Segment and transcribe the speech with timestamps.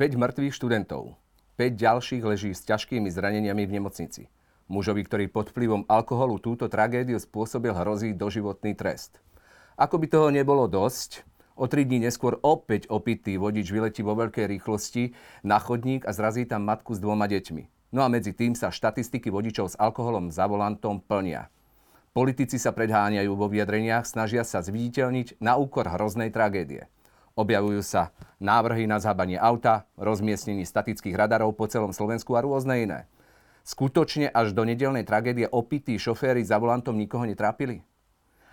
[0.00, 1.12] 5 mŕtvych študentov.
[1.60, 4.32] 5 ďalších leží s ťažkými zraneniami v nemocnici.
[4.64, 9.20] Mužovi, ktorý pod vplyvom alkoholu túto tragédiu spôsobil, hrozí doživotný trest.
[9.76, 14.48] Ako by toho nebolo dosť, o tri dní neskôr opäť opitý vodič vyletí vo veľkej
[14.48, 15.12] rýchlosti
[15.44, 17.92] na chodník a zrazí tam matku s dvoma deťmi.
[17.92, 21.52] No a medzi tým sa štatistiky vodičov s alkoholom za volantom plnia.
[22.16, 26.88] Politici sa predháňajú vo vyjadreniach, snažia sa zviditeľniť na úkor hroznej tragédie.
[27.40, 33.08] Objavujú sa návrhy na zhábanie auta, rozmiestnení statických radarov po celom Slovensku a rôzne iné.
[33.64, 37.80] Skutočne až do nedelnej tragédie opití šoféry za volantom nikoho netrápili?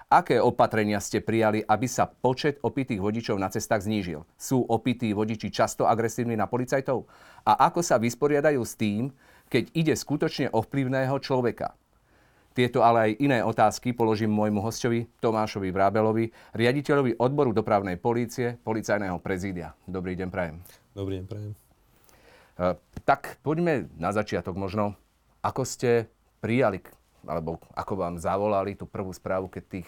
[0.08, 4.24] Aké opatrenia ste prijali, aby sa počet opitých vodičov na cestách znížil?
[4.40, 7.12] Sú opití vodiči často agresívni na policajtov?
[7.44, 9.12] A ako sa vysporiadajú s tým,
[9.52, 11.76] keď ide skutočne o vplyvného človeka?
[12.58, 19.22] Tieto ale aj iné otázky položím môjmu hostovi Tomášovi Vrábelovi, riaditeľovi odboru dopravnej polície, policajného
[19.22, 19.78] prezídia.
[19.86, 20.58] Dobrý deň, prajem.
[20.98, 21.54] Dobrý deň, prajem.
[22.58, 22.74] Uh,
[23.06, 24.98] tak poďme na začiatok možno.
[25.46, 26.10] Ako ste
[26.42, 26.82] prijali,
[27.30, 29.88] alebo ako vám zavolali tú prvú správu, keď tých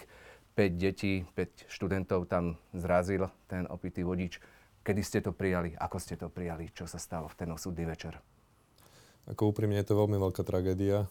[0.54, 4.38] 5 detí, 5 študentov tam zrazil ten opitý vodič.
[4.86, 5.74] Kedy ste to prijali?
[5.74, 6.70] Ako ste to prijali?
[6.70, 8.14] Čo sa stalo v ten osudný večer?
[9.26, 11.10] Ako úprimne je to veľmi veľká tragédia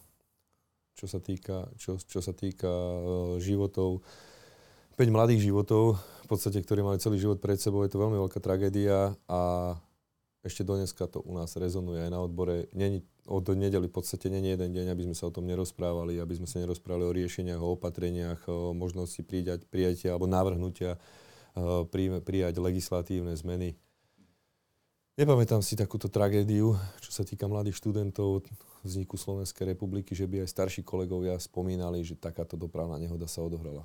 [0.99, 4.03] čo sa týka, čo, čo sa týka uh, životov.
[4.99, 8.43] 5 mladých životov, v podstate, ktorí mali celý život pred sebou, je to veľmi veľká
[8.43, 9.73] tragédia a
[10.43, 12.67] ešte dneska to u nás rezonuje aj na odbore.
[12.75, 16.35] Není, od nedeli v podstate není jeden deň, aby sme sa o tom nerozprávali, aby
[16.35, 20.99] sme sa nerozprávali o riešeniach, o opatreniach, o možnosti prijať, prijatia alebo navrhnutia,
[21.55, 21.87] uh,
[22.23, 23.79] prijať legislatívne zmeny.
[25.15, 28.43] Nepamätám si takúto tragédiu, čo sa týka mladých študentov
[28.83, 33.83] vzniku Slovenskej republiky, že by aj starší kolegovia spomínali, že takáto dopravná nehoda sa odohrala.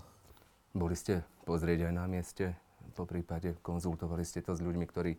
[0.75, 2.55] Boli ste pozrieť aj na mieste,
[2.95, 5.19] po prípade konzultovali ste to s ľuďmi, ktorí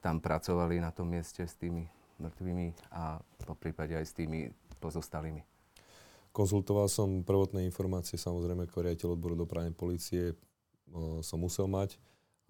[0.00, 1.84] tam pracovali na tom mieste s tými
[2.20, 4.48] mŕtvými a po prípade aj s tými
[4.80, 5.44] pozostalými.
[6.32, 10.32] Konzultoval som prvotné informácie, samozrejme ako riaditeľ odboru dopravnej policie
[11.20, 12.00] som musel mať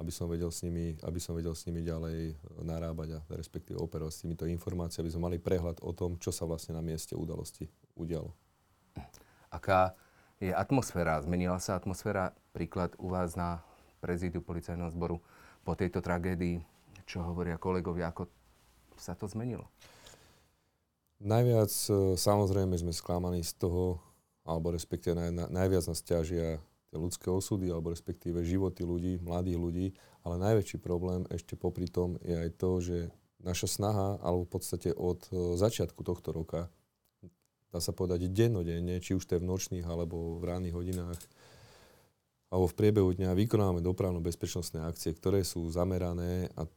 [0.03, 2.35] aby som vedel s nimi, aby som vedel s nimi ďalej
[2.67, 6.43] narábať a respektíve operovať s týmito informáciami, aby sme mali prehľad o tom, čo sa
[6.43, 8.35] vlastne na mieste udalosti udialo.
[9.47, 9.95] Aká
[10.43, 11.23] je atmosféra?
[11.23, 13.63] Zmenila sa atmosféra príklad u vás na
[14.03, 15.23] prezídiu policajného zboru
[15.63, 16.59] po tejto tragédii?
[17.07, 18.11] Čo hovoria kolegovia?
[18.11, 18.27] Ako
[18.99, 19.71] sa to zmenilo?
[21.23, 24.03] Najviac e, samozrejme sme sklamaní z toho,
[24.43, 26.59] alebo respektíve naj, najviac nás ťažia
[26.93, 29.87] tie ľudské osudy alebo respektíve životy ľudí, mladých ľudí,
[30.29, 32.97] ale najväčší problém ešte popri tom je aj to, že
[33.41, 36.69] naša snaha, alebo v podstate od e, začiatku tohto roka,
[37.73, 41.21] dá sa povedať dennodenne, či už to je v nočných alebo v ranných hodinách,
[42.53, 46.69] alebo v priebehu dňa vykonávame dopravno-bezpečnostné akcie, ktoré sú zamerané a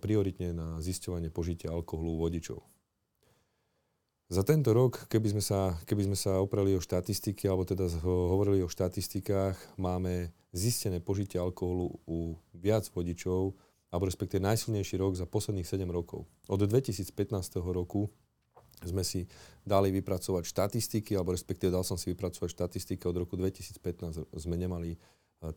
[0.00, 2.64] prioritne na zisťovanie požitia alkoholu vodičov.
[4.28, 8.60] Za tento rok, keby sme sa, keby sme sa opreli o štatistiky, alebo teda hovorili
[8.60, 13.56] o štatistikách, máme zistené požitie alkoholu u viac vodičov,
[13.88, 16.28] alebo respektíve najsilnejší rok za posledných 7 rokov.
[16.44, 17.08] Od 2015
[17.72, 18.12] roku
[18.84, 19.24] sme si
[19.64, 25.00] dali vypracovať štatistiky, alebo respektíve dal som si vypracovať štatistiky od roku 2015 sme nemali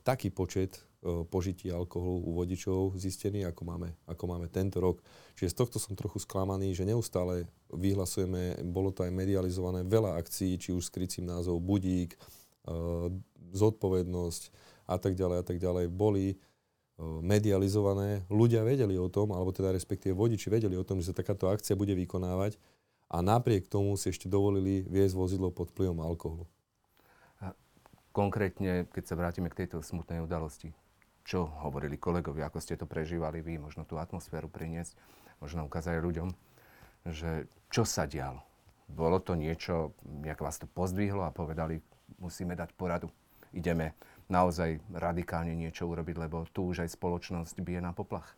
[0.06, 5.02] taký počet e, požití alkoholu u vodičov zistený, ako máme, ako máme tento rok.
[5.34, 10.62] Čiže z tohto som trochu sklamaný, že neustále vyhlasujeme, bolo to aj medializované, veľa akcií,
[10.62, 12.20] či už s krycím názov Budík, e,
[13.52, 14.42] zodpovednosť
[14.86, 16.38] a tak ďalej a tak ďalej, boli
[17.02, 18.22] medializované.
[18.30, 21.74] Ľudia vedeli o tom, alebo teda respektíve vodiči vedeli o tom, že sa takáto akcia
[21.74, 22.62] bude vykonávať
[23.10, 26.46] a napriek tomu si ešte dovolili viesť vozidlo pod vplyvom alkoholu.
[28.12, 30.76] Konkrétne, keď sa vrátime k tejto smutnej udalosti,
[31.24, 35.00] čo hovorili kolegovia, ako ste to prežívali vy, možno tú atmosféru priniesť,
[35.40, 36.30] možno ukázať ľuďom,
[37.08, 38.44] že čo sa dialo.
[38.92, 41.80] Bolo to niečo, nejak vás to pozdvihlo a povedali,
[42.20, 43.08] musíme dať poradu.
[43.56, 43.96] Ideme
[44.28, 48.36] naozaj radikálne niečo urobiť, lebo tu už aj spoločnosť bije na poplach.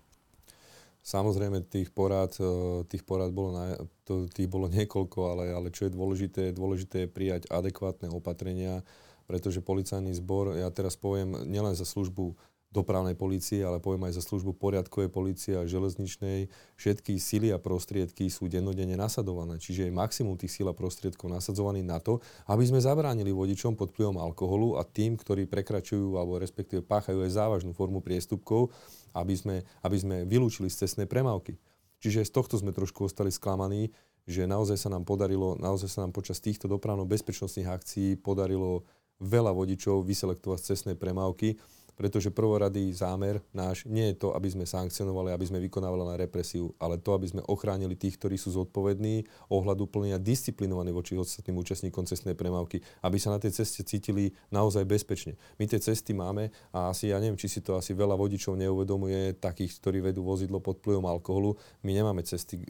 [1.03, 3.65] Samozrejme, tých porad, e, tých porad bolo, na,
[4.07, 8.85] tých bolo niekoľko, ale, ale čo je dôležité, dôležité je prijať adekvátne opatrenia,
[9.33, 12.37] pretože policajný zbor, ja teraz poviem nielen za službu
[12.69, 16.53] dopravnej policie, ale poviem aj za službu poriadkovej policie a železničnej.
[16.77, 19.57] Všetky síly a prostriedky sú dennodenne nasadované.
[19.57, 23.93] Čiže je maximum tých síl a prostriedkov nasadzovaný na to, aby sme zabránili vodičom pod
[23.93, 28.69] vplyvom alkoholu a tým, ktorí prekračujú alebo respektíve páchajú aj závažnú formu priestupkov,
[29.17, 31.57] aby sme, aby sme vylúčili z cestnej premávky.
[32.05, 33.89] Čiže z tohto sme trošku ostali sklamaní,
[34.23, 38.87] že naozaj sa nám podarilo, naozaj sa nám počas týchto dopravno-bezpečnostných akcií podarilo
[39.21, 41.59] veľa vodičov vyselektovať z cestnej premávky
[41.93, 46.73] pretože prvoradý zámer náš nie je to, aby sme sankcionovali, aby sme vykonávali na represiu,
[46.81, 51.61] ale to, aby sme ochránili tých, ktorí sú zodpovední, ohľadu plný a disciplinovaní voči ostatným
[51.61, 55.37] účastníkom cestnej premávky, aby sa na tej ceste cítili naozaj bezpečne.
[55.57, 59.37] My tie cesty máme a asi, ja neviem, či si to asi veľa vodičov neuvedomuje,
[59.37, 61.57] takých, ktorí vedú vozidlo pod vplyvom alkoholu.
[61.83, 62.65] My nemáme cesty e,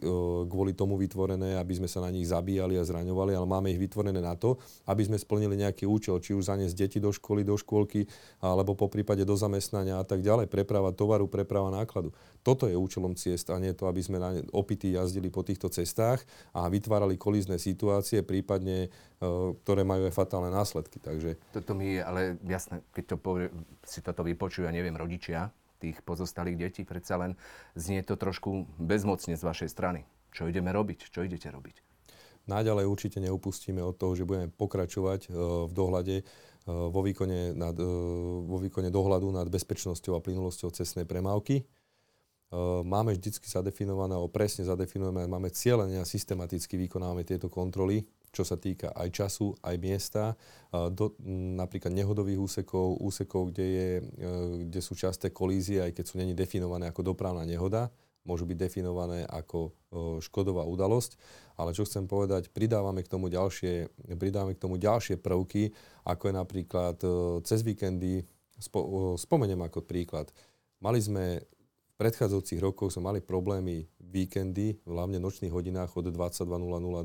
[0.48, 4.18] kvôli tomu vytvorené, aby sme sa na nich zabíjali a zraňovali, ale máme ich vytvorené
[4.18, 4.58] na to,
[4.90, 8.06] aby sme splnili nejaký účel, či už zaniesť deti do školy, do škôlky,
[8.42, 12.10] alebo po prípade do zamestnania a tak ďalej, preprava tovaru, preprava nákladu.
[12.42, 16.26] Toto je účelom ciest a nie to, aby sme na opity jazdili po týchto cestách
[16.50, 19.22] a vytvárali kolízne situácie, prípadne, e,
[19.62, 20.98] ktoré majú aj fatálne následky.
[20.98, 21.38] Takže...
[21.54, 23.46] Toto mi je ale jasné, keď to povie,
[23.86, 27.38] si toto vypočujú, ja neviem, rodičia tých pozostalých detí, predsa len
[27.78, 30.02] znie to trošku bezmocne z vašej strany.
[30.34, 31.14] Čo ideme robiť?
[31.14, 31.94] Čo idete robiť?
[32.44, 35.28] Naďalej určite neupustíme od toho, že budeme pokračovať e,
[35.64, 36.16] v dohľade
[36.66, 37.84] vo výkone, nad, eh,
[38.44, 41.60] vo výkone dohľadu nad bezpečnosťou a plynulosťou cestnej premávky.
[41.60, 41.66] Eh,
[42.84, 48.58] máme vždycky zadefinované, alebo presne zadefinujeme, máme cieľene a systematicky vykonávame tieto kontroly, čo sa
[48.58, 50.34] týka aj času, aj miesta,
[50.74, 51.14] do,
[51.54, 53.90] napríklad nehodových úsekov, úsekov, kde, je,
[54.66, 57.94] kde sú časté kolízie, aj keď sú není definované ako dopravná nehoda
[58.24, 59.72] môžu byť definované ako
[60.20, 61.16] škodová udalosť.
[61.54, 65.70] Ale čo chcem povedať, pridávame k tomu ďalšie, pridávame k tomu ďalšie prvky,
[66.02, 66.96] ako je napríklad
[67.46, 68.26] cez víkendy,
[68.58, 70.34] spo, spomeniem ako príklad.
[70.82, 71.46] Mali sme
[71.94, 76.48] v predchádzajúcich rokoch sme mali problémy víkendy, hlavne v nočných hodinách od 22.00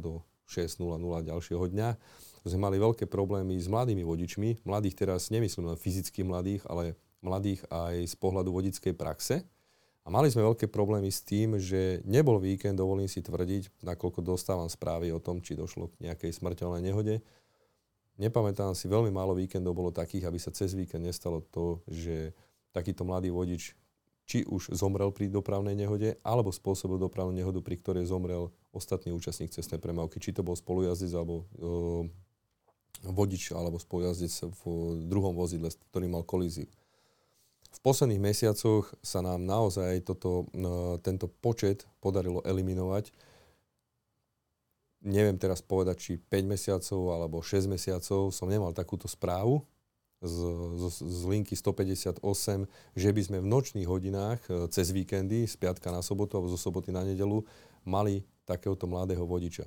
[0.01, 1.89] do 6.00 ďalšieho dňa.
[2.41, 4.65] Sme mali veľké problémy s mladými vodičmi.
[4.65, 9.45] Mladých teraz nemyslím len fyzicky mladých, ale mladých aj z pohľadu vodickej praxe
[10.09, 15.13] mali sme veľké problémy s tým, že nebol víkend, dovolím si tvrdiť, nakoľko dostávam správy
[15.13, 17.21] o tom, či došlo k nejakej smrteľnej nehode.
[18.19, 22.35] Nepamätám si, veľmi málo víkendov bolo takých, aby sa cez víkend nestalo to, že
[22.75, 23.79] takýto mladý vodič
[24.29, 29.49] či už zomrel pri dopravnej nehode, alebo spôsobil dopravnú nehodu, pri ktorej zomrel ostatný účastník
[29.49, 30.21] cestnej premávky.
[30.21, 32.13] Či to bol spolujazdec alebo e,
[33.09, 34.61] vodič alebo spolujazdec v
[35.09, 36.69] druhom vozidle, ktorý mal kolíziu.
[37.79, 43.15] V posledných mesiacoch sa nám naozaj toto, no, tento počet podarilo eliminovať.
[44.99, 49.63] Neviem teraz povedať, či 5 mesiacov alebo 6 mesiacov som nemal takúto správu
[50.19, 50.35] z,
[50.75, 52.19] z, z linky 158,
[52.99, 56.59] že by sme v nočných hodinách e, cez víkendy, z piatka na sobotu alebo zo
[56.59, 57.47] soboty na nedelu,
[57.87, 59.63] mali takéhoto mladého vodiča.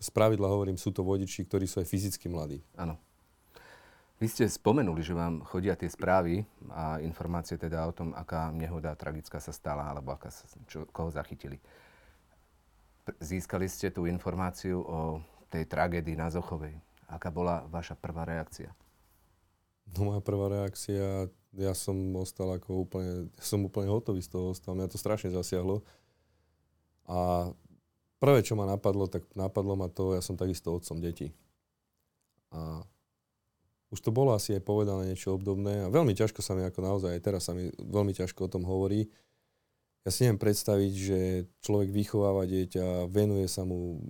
[0.00, 2.64] Z pravidla hovorím, sú to vodiči, ktorí sú aj fyzicky mladí.
[2.80, 2.96] Áno.
[4.20, 8.92] Vy ste spomenuli, že vám chodia tie správy a informácie teda o tom, aká nehoda
[8.92, 11.56] tragická sa stala, alebo aká sa, čo, koho zachytili.
[13.16, 16.76] Získali ste tú informáciu o tej tragédii na Zochovej.
[17.08, 18.68] Aká bola vaša prvá reakcia?
[19.96, 21.26] No moja prvá reakcia,
[21.56, 24.76] ja som ostal ako úplne, ja som úplne hotový z toho ostal.
[24.76, 25.80] Mňa to strašne zasiahlo.
[27.08, 27.50] A
[28.20, 31.32] prvé, čo ma napadlo, tak napadlo ma to, ja som takisto otcom detí.
[32.52, 32.84] A
[33.90, 37.10] už to bolo asi aj povedané niečo obdobné a veľmi ťažko sa mi ako naozaj,
[37.10, 39.10] aj teraz sa mi veľmi ťažko o tom hovorí.
[40.06, 41.18] Ja si neviem predstaviť, že
[41.60, 44.00] človek vychováva dieťa, venuje sa mu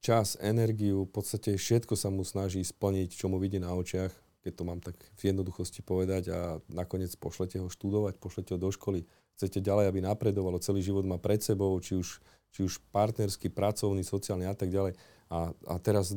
[0.00, 4.10] čas, energiu, v podstate všetko sa mu snaží splniť, čo mu vidí na očiach,
[4.42, 6.38] keď to mám tak v jednoduchosti povedať a
[6.72, 9.04] nakoniec pošlete ho študovať, pošlete ho do školy.
[9.38, 12.18] Chcete ďalej, aby napredovalo, celý život má pred sebou, či už,
[12.50, 14.98] či už partnerský, pracovný, sociálny a tak ďalej.
[15.30, 16.16] A, a teraz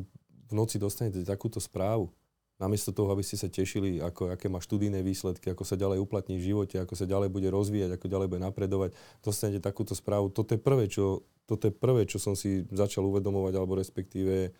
[0.49, 2.09] v noci dostanete takúto správu
[2.61, 6.37] namiesto toho, aby ste sa tešili, ako, aké má študijné výsledky, ako sa ďalej uplatní
[6.37, 8.93] v živote, ako sa ďalej bude rozvíjať, ako ďalej bude napredovať,
[9.25, 10.29] dostanete takúto správu.
[10.29, 14.53] Toto je prvé, čo, toto je prvé, čo som si začal uvedomovať, alebo respektíve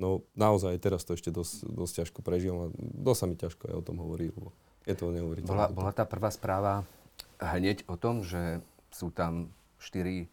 [0.00, 3.74] no naozaj teraz to ešte dosť, dosť ťažko prežívam a dosť sa mi ťažko aj
[3.76, 4.56] o tom hovorí, lebo
[4.88, 5.52] je to neuveriteľné.
[5.52, 6.88] Bola, bola tá prvá správa
[7.38, 10.32] hneď o tom, že sú tam štyri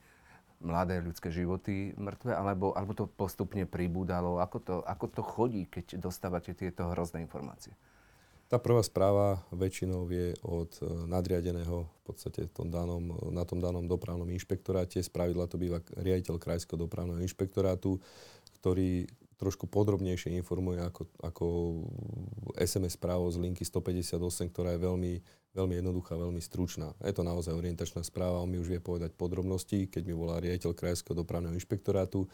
[0.60, 4.44] mladé ľudské životy mŕtve, alebo, alebo to postupne pribúdalo?
[4.44, 7.76] Ako to, ako to chodí, keď dostávate tieto hrozné informácie?
[8.50, 13.86] Tá prvá správa väčšinou je od e, nadriadeného v podstate tom danom, na tom danom
[13.86, 15.06] dopravnom inšpektoráte.
[15.06, 18.02] Spravidla to býva riaditeľ Krajského dopravného inšpektorátu,
[18.58, 19.06] ktorý
[19.40, 21.46] trošku podrobnejšie informuje ako, ako
[22.60, 24.18] SMS správo z linky 158,
[24.52, 25.14] ktorá je veľmi
[25.54, 26.94] veľmi jednoduchá, veľmi stručná.
[27.02, 30.78] Je to naozaj orientačná správa, on mi už vie povedať podrobnosti, keď mi volá riaditeľ
[30.78, 32.30] Krajského dopravného inšpektorátu,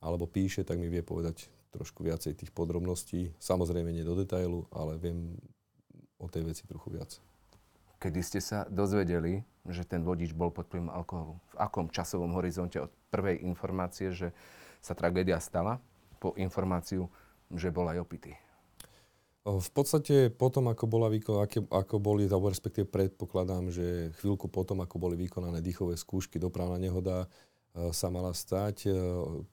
[0.00, 3.36] alebo píše, tak mi vie povedať trošku viacej tých podrobností.
[3.38, 5.36] Samozrejme nie do detailu, ale viem
[6.18, 7.20] o tej veci trochu viac.
[8.00, 11.36] Kedy ste sa dozvedeli, že ten vodič bol pod vplyvom alkoholu?
[11.52, 14.32] V akom časovom horizonte od prvej informácie, že
[14.80, 15.84] sa tragédia stala,
[16.16, 17.12] po informáciu,
[17.52, 18.32] že bol aj opitý?
[19.40, 21.40] V podstate potom, ako, bola výkon,
[21.72, 27.24] ako, boli, alebo respektíve predpokladám, že chvíľku potom, ako boli vykonané dýchové skúšky, dopravná nehoda
[27.72, 28.90] sa mala stať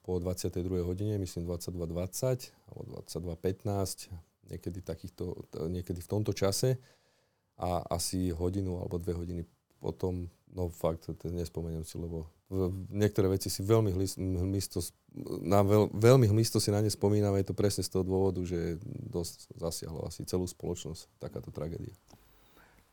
[0.04, 0.84] po 22.
[0.84, 4.12] hodine, myslím 22.20 alebo 22.15,
[4.52, 6.76] niekedy, takýchto, niekedy v tomto čase
[7.56, 9.48] a asi hodinu alebo dve hodiny
[9.80, 12.30] potom, no fakt, nespomeniem si, lebo
[12.94, 14.80] niektoré veci si veľmi hmisto,
[15.44, 18.80] na veľ, veľmi hmisto si na ne spomínam, je to presne z toho dôvodu, že
[18.88, 21.92] dosť zasiahlo asi celú spoločnosť takáto tragédia.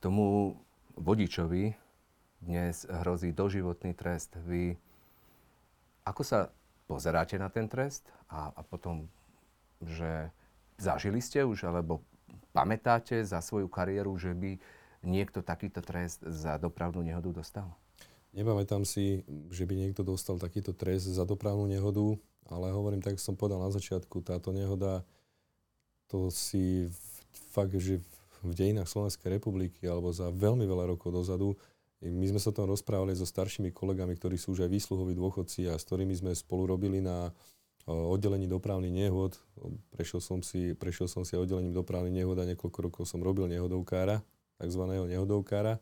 [0.03, 0.59] Tomu
[0.99, 1.75] vodičovi
[2.45, 4.37] dnes hrozí doživotný trest.
[4.45, 4.77] Vy
[6.05, 6.53] ako sa
[6.85, 9.09] pozeráte na ten trest a, a potom,
[9.81, 10.29] že
[10.77, 12.05] zažili ste už, alebo
[12.53, 14.61] pamätáte za svoju kariéru, že by
[15.05, 17.69] niekto takýto trest za dopravnú nehodu dostal?
[18.35, 19.23] Nepamätám si,
[19.55, 22.19] že by niekto dostal takýto trest za dopravnú nehodu,
[22.51, 25.07] ale hovorím, tak som povedal na začiatku, táto nehoda,
[26.11, 26.91] to si
[27.55, 28.03] fakt, že
[28.45, 31.55] v dejinách Slovenskej republiky alebo za veľmi veľa rokov dozadu,
[32.05, 35.81] my sme sa tom rozprávali so staršími kolegami, ktorí sú už aj výsluhoví dôchodci a
[35.81, 37.33] s ktorými sme spolu robili na
[37.89, 39.41] oddelení dopravných nehod.
[39.97, 44.21] Prešiel som si, prešiel som si oddelením dopravných nehod a niekoľko rokov som robil nehodovkára,
[44.59, 45.81] takzvaného nehodovkára.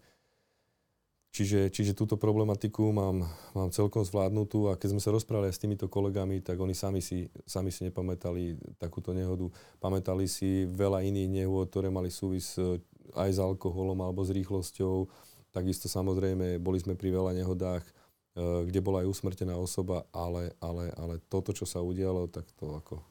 [1.33, 3.25] Čiže, čiže túto problematiku mám,
[3.57, 7.25] mám celkom zvládnutú a keď sme sa rozprávali s týmito kolegami, tak oni sami si,
[7.49, 9.49] sami si nepamätali takúto nehodu.
[9.81, 12.77] Pamätali si veľa iných nehôd, ktoré mali súvis e,
[13.17, 15.09] aj s alkoholom alebo s rýchlosťou.
[15.57, 17.85] Takisto samozrejme boli sme pri veľa nehodách,
[18.33, 22.81] Eh, kde bola aj usmrtená osoba, ale, ale, ale toto, čo sa udialo, tak to
[22.81, 23.05] ako...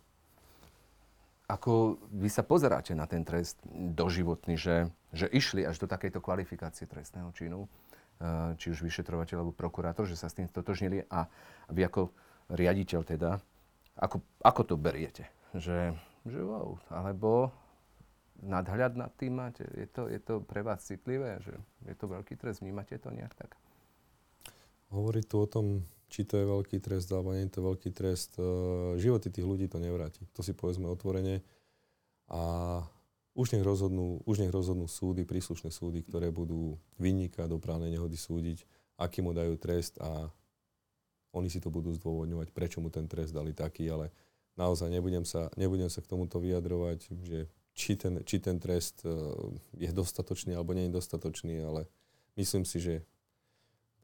[1.52, 6.88] Ako vy sa pozeráte na ten trest doživotný, že, že išli až do takejto kvalifikácie
[6.88, 11.28] trestného činu, eh, či už vyšetrovateľ alebo prokurátor, že sa s tým stotožnili a
[11.68, 12.16] vy ako
[12.56, 13.36] riaditeľ teda,
[14.00, 15.28] ako, ako to beriete?
[15.52, 15.92] Že,
[16.24, 17.52] že wow, alebo
[18.40, 19.68] nadhľad nad tým máte?
[19.76, 21.44] Je to, je to pre vás citlivé?
[21.44, 21.60] Že
[21.92, 22.64] je to veľký trest?
[22.64, 23.60] Vnímate to nejak tak?
[24.92, 25.66] hovoriť tu o tom,
[26.12, 29.72] či to je veľký trest alebo nie je to veľký trest, uh, životy tých ľudí
[29.72, 30.28] to nevráti.
[30.36, 31.40] To si povedzme otvorene.
[32.28, 32.44] A
[33.32, 38.68] už nech rozhodnú, už nech rozhodnú súdy, príslušné súdy, ktoré budú vynika dopravnej nehody súdiť,
[39.00, 40.28] aký mu dajú trest a
[41.32, 44.12] oni si to budú zdôvodňovať, prečo mu ten trest dali taký, ale
[44.60, 49.32] naozaj nebudem sa, nebudem sa k tomuto vyjadrovať, že či ten, či ten trest uh,
[49.80, 51.88] je dostatočný alebo nie je dostatočný, ale
[52.36, 53.08] myslím si, že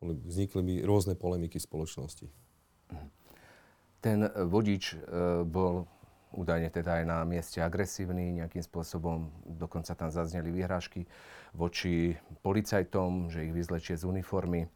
[0.01, 2.29] vznikli by rôzne polemiky spoločnosti.
[3.97, 4.97] Ten vodič e,
[5.43, 5.89] bol
[6.35, 11.07] údajne teda aj na mieste agresívny, nejakým spôsobom dokonca tam zazneli vyhrážky
[11.55, 14.69] voči policajtom, že ich vyzlečie z uniformy.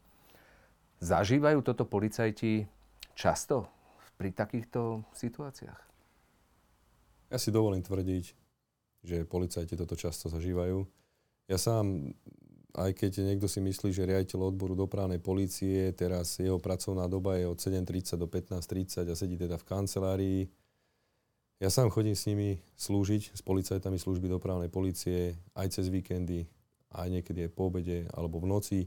[1.02, 2.66] Zažívajú toto policajti
[3.14, 3.68] často
[4.18, 5.82] pri takýchto situáciách?
[7.32, 8.26] Ja si dovolím tvrdiť,
[9.02, 10.84] že policajti toto často zažívajú.
[11.50, 12.14] Ja sám
[12.72, 17.46] aj keď niekto si myslí, že riaditeľ odboru dopravnej policie, teraz jeho pracovná doba je
[17.48, 20.42] od 7.30 do 15.30 a sedí teda v kancelárii.
[21.62, 26.50] Ja sám chodím s nimi slúžiť, s policajtami služby dopravnej policie, aj cez víkendy,
[26.96, 28.80] aj niekedy aj po obede alebo v noci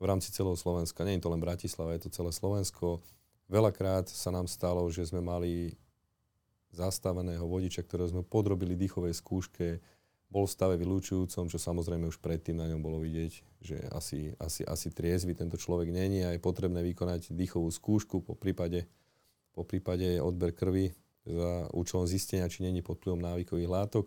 [0.00, 1.04] v rámci celého Slovenska.
[1.04, 3.04] Nie je to len Bratislava, je to celé Slovensko.
[3.52, 5.76] Veľakrát sa nám stalo, že sme mali
[6.72, 9.82] zastaveného vodiča, ktorého sme podrobili dýchovej skúške,
[10.30, 14.62] bol v stave vylúčujúcom, čo samozrejme už predtým na ňom bolo vidieť, že asi, asi,
[14.62, 18.86] asi triezvy tento človek není a je potrebné vykonať dýchovú skúšku, po prípade,
[19.50, 20.94] po prípade odber krvi
[21.26, 24.06] za účelom zistenia, či není pod vplyvom návykových látok.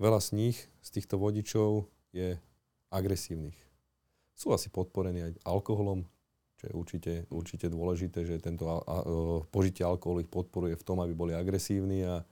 [0.00, 1.86] veľa z nich, z týchto vodičov,
[2.16, 2.40] je
[2.88, 3.56] agresívnych.
[4.32, 6.08] Sú asi podporení aj alkoholom,
[6.56, 8.80] čo je určite, určite dôležité, že tento a,
[9.52, 12.24] požitie alkoholu ich podporuje v tom, aby boli agresívni a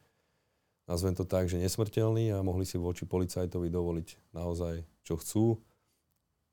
[0.90, 5.62] nazvem to tak, že nesmrteľní a mohli si voči policajtovi dovoliť naozaj, čo chcú.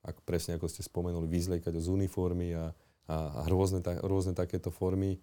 [0.06, 2.70] Ak presne ako ste spomenuli, vyzliekať z uniformy a,
[3.10, 5.18] a, a rôzne, ta, rôzne takéto formy.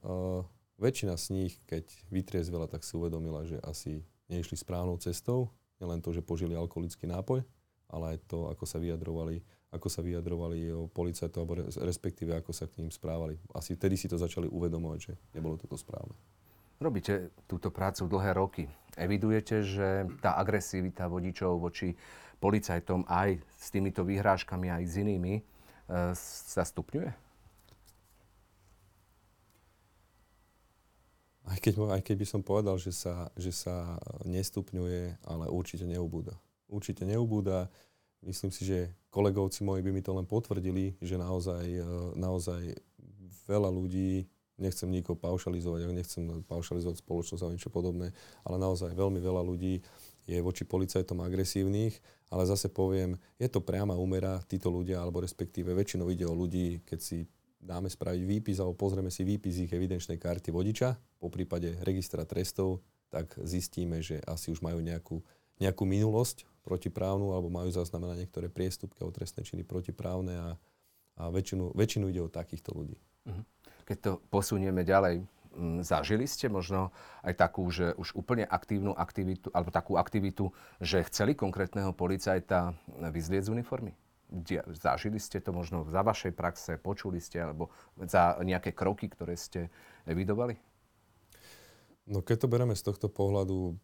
[0.00, 0.40] Uh,
[0.80, 4.00] väčšina z nich, keď vytriezvela, tak si uvedomila, že asi
[4.32, 5.52] nešli správnou cestou.
[5.78, 7.44] Nielen to, že požili alkoholický nápoj,
[7.92, 12.80] ale aj to, ako sa vyjadrovali, ako sa vyjadrovali o policajtov, respektíve ako sa k
[12.80, 13.36] ním správali.
[13.52, 16.16] Asi vtedy si to začali uvedomovať, že nebolo toto správne.
[16.84, 18.68] Robíte túto prácu dlhé roky.
[19.00, 21.96] Evidujete, že tá agresivita vodičov voči
[22.44, 25.42] policajtom aj s týmito vyhrážkami, aj s inými e,
[26.12, 27.08] sa stupňuje?
[31.48, 33.96] Aj keď, aj keď by som povedal, že sa, že sa
[34.28, 36.36] nestupňuje, ale určite neubúda.
[36.68, 37.72] Určite neubúda.
[38.20, 41.84] Myslím si, že kolegovci moji by mi to len potvrdili, že naozaj, e,
[42.20, 42.76] naozaj
[43.48, 48.14] veľa ľudí nechcem nikoho paušalizovať, nechcem paušalizovať spoločnosť a niečo podobné,
[48.46, 49.82] ale naozaj veľmi veľa ľudí
[50.24, 51.94] je voči policajtom agresívnych,
[52.32, 56.80] ale zase poviem, je to priama úmera, títo ľudia, alebo respektíve väčšinou ide o ľudí,
[56.88, 57.28] keď si
[57.64, 62.84] dáme spraviť výpis alebo pozrieme si výpis ich evidenčnej karty vodiča, po prípade registra trestov,
[63.08, 65.20] tak zistíme, že asi už majú nejakú,
[65.60, 70.48] nejakú minulosť protiprávnu alebo majú zaznamenať niektoré priestupky alebo trestné činy protiprávne a,
[71.20, 72.96] a väčšinu, väčšinu ide o takýchto ľudí.
[73.28, 73.42] Mhm.
[73.84, 75.24] Keď to posunieme ďalej,
[75.86, 76.90] zažili ste možno
[77.22, 80.50] aj takú, že už úplne aktívnu aktivitu, alebo takú aktivitu,
[80.82, 83.92] že chceli konkrétneho policajta vyzlieť z uniformy?
[84.74, 87.70] Zažili ste to možno za vašej praxe, počuli ste, alebo
[88.02, 89.70] za nejaké kroky, ktoré ste
[90.10, 90.58] evidovali?
[92.10, 93.78] No keď to bereme z tohto pohľadu,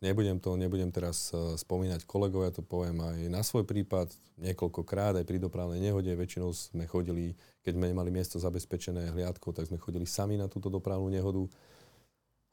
[0.00, 4.08] Nebudem to, nebudem teraz uh, spomínať kolegov, ja to poviem aj na svoj prípad,
[4.40, 6.08] niekoľkokrát aj pri dopravnej nehode.
[6.08, 10.72] Väčšinou sme chodili, keď sme nemali miesto zabezpečené hliadkou, tak sme chodili sami na túto
[10.72, 11.44] dopravnú nehodu.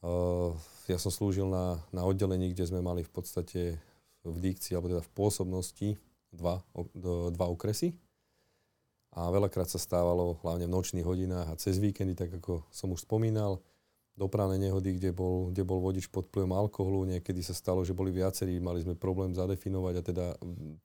[0.04, 0.52] Uh,
[0.92, 3.80] ja som slúžil na, na oddelení, kde sme mali v podstate
[4.28, 5.90] v dikcii, alebo teda v pôsobnosti
[6.36, 6.60] dva,
[7.32, 7.96] dva okresy.
[9.16, 13.08] A veľakrát sa stávalo, hlavne v nočných hodinách a cez víkendy, tak ako som už
[13.08, 13.64] spomínal,
[14.18, 17.06] dopravné nehody, kde bol, kde bol vodič pod vplyvom alkoholu.
[17.06, 20.26] Niekedy sa stalo, že boli viacerí, mali sme problém zadefinovať a teda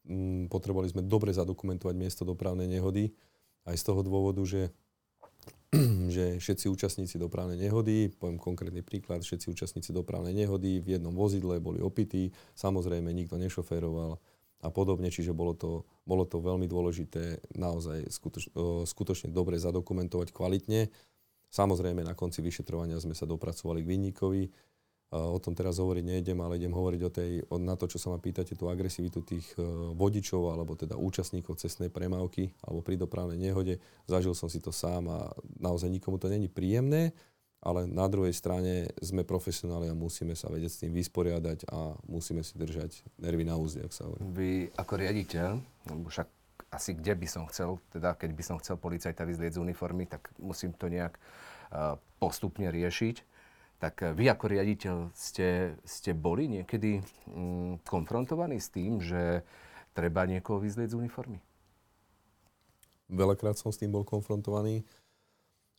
[0.04, 3.16] mm, potrebovali sme dobre zadokumentovať miesto dopravnej nehody.
[3.64, 4.68] Aj z toho dôvodu, že,
[6.14, 11.56] že všetci účastníci dopravnej nehody, poviem konkrétny príklad, všetci účastníci dopravnej nehody v jednom vozidle
[11.56, 14.20] boli opití, samozrejme nikto nešoféroval
[14.62, 18.54] a podobne, čiže bolo to, bolo to veľmi dôležité naozaj skutoč,
[18.86, 20.86] skutočne dobre zadokumentovať kvalitne
[21.52, 24.42] Samozrejme, na konci vyšetrovania sme sa dopracovali k vinníkovi.
[25.12, 28.08] O tom teraz hovoriť nejdem, ale idem hovoriť o tej, o, na to, čo sa
[28.08, 33.36] ma pýtate, tú agresivitu tých e, vodičov alebo teda účastníkov cestnej premávky alebo pri dopravnej
[33.36, 33.76] nehode.
[34.08, 35.28] Zažil som si to sám a
[35.60, 37.12] naozaj nikomu to není príjemné,
[37.60, 42.40] ale na druhej strane sme profesionáli a musíme sa vedieť s tým vysporiadať a musíme
[42.40, 44.24] si držať nervy na úzde, ak sa hovorí.
[44.32, 45.60] Vy ako riaditeľ,
[46.08, 46.28] však
[46.72, 50.32] asi kde by som chcel, teda keď by som chcel policajta vyzlieť z uniformy, tak
[50.40, 53.16] musím to nejak uh, postupne riešiť.
[53.76, 59.44] Tak uh, vy ako riaditeľ ste, ste boli niekedy um, konfrontovaní s tým, že
[59.92, 61.38] treba niekoho vyzlieť z uniformy?
[63.12, 64.88] Veľakrát som s tým bol konfrontovaný,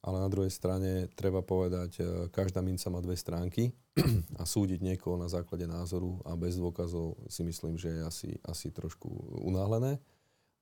[0.05, 3.73] ale na druhej strane treba povedať, uh, každá minca má dve stránky
[4.41, 8.69] a súdiť niekoho na základe názoru a bez dôkazov si myslím, že je asi, asi
[8.69, 9.09] trošku
[9.41, 9.97] unáhlené.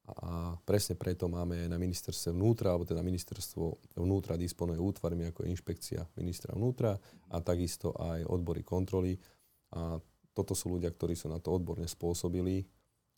[0.02, 6.04] A presne preto máme na ministerstve vnútra, alebo teda ministerstvo vnútra disponuje útvarmi ako inšpekcia
[6.18, 6.98] ministra vnútra
[7.30, 9.16] a takisto aj odbory kontroly.
[9.72, 10.02] A
[10.34, 12.66] toto sú ľudia, ktorí sú na to odborne spôsobili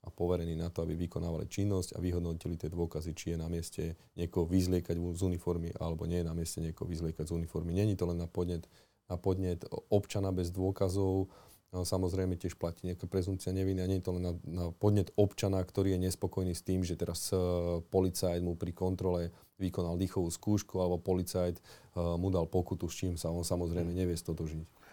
[0.04, 3.96] a poverení na to, aby vykonávali činnosť a vyhodnotili tie dôkazy, či je na mieste
[4.20, 7.72] niekoho vyzliekať z uniformy alebo nie je na mieste niekoho vyzliekať z uniformy.
[7.72, 8.68] Není to len na podnet,
[9.08, 11.32] na podnet občana bez dôkazov,
[11.82, 15.58] samozrejme tiež platí nejaká prezumcia neviny a nie je to len na, na podnet občana,
[15.58, 20.78] ktorý je nespokojný s tým, že teraz uh, policajt mu pri kontrole vykonal dýchovú skúšku
[20.78, 24.86] alebo policajt uh, mu dal pokutu, s čím sa on samozrejme nevie stotožniť.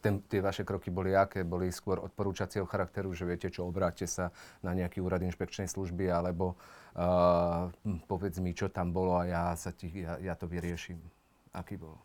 [0.00, 1.42] Ten, tie vaše kroky boli aké?
[1.42, 4.30] Boli skôr odporúčacieho charakteru, že viete čo, obráťte sa
[4.62, 6.54] na nejaký úrad inšpekčnej služby, alebo
[6.94, 7.68] uh,
[8.06, 11.02] povedz mi, čo tam bolo a ja, sa ti, ja, ja to vyrieším.
[11.50, 11.98] Aký bol?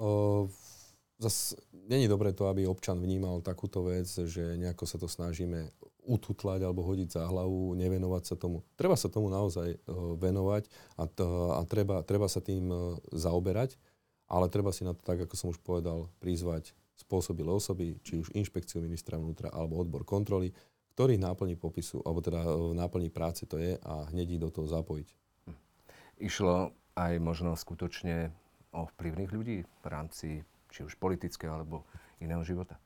[0.00, 0.48] Uh,
[1.22, 1.54] zase
[1.86, 5.70] není dobré to, aby občan vnímal takúto vec, že nejako sa to snažíme
[6.02, 8.66] ututlať alebo hodiť za hlavu, nevenovať sa tomu.
[8.74, 10.66] Treba sa tomu naozaj uh, venovať
[10.98, 13.78] a, to, a treba, treba sa tým uh, zaoberať,
[14.26, 18.34] ale treba si na to, tak ako som už povedal, prizvať spôsobilé osoby, či už
[18.34, 20.50] inšpekciu ministra vnútra alebo odbor kontroly,
[20.92, 24.68] ktorý náplní popisu, alebo teda v náplní práce to je a hneď ich do toho
[24.68, 25.08] zapojiť.
[26.20, 28.30] Išlo aj možno skutočne
[28.76, 30.28] o vplyvných ľudí v rámci
[30.72, 31.84] či už politického alebo
[32.18, 32.80] iného života?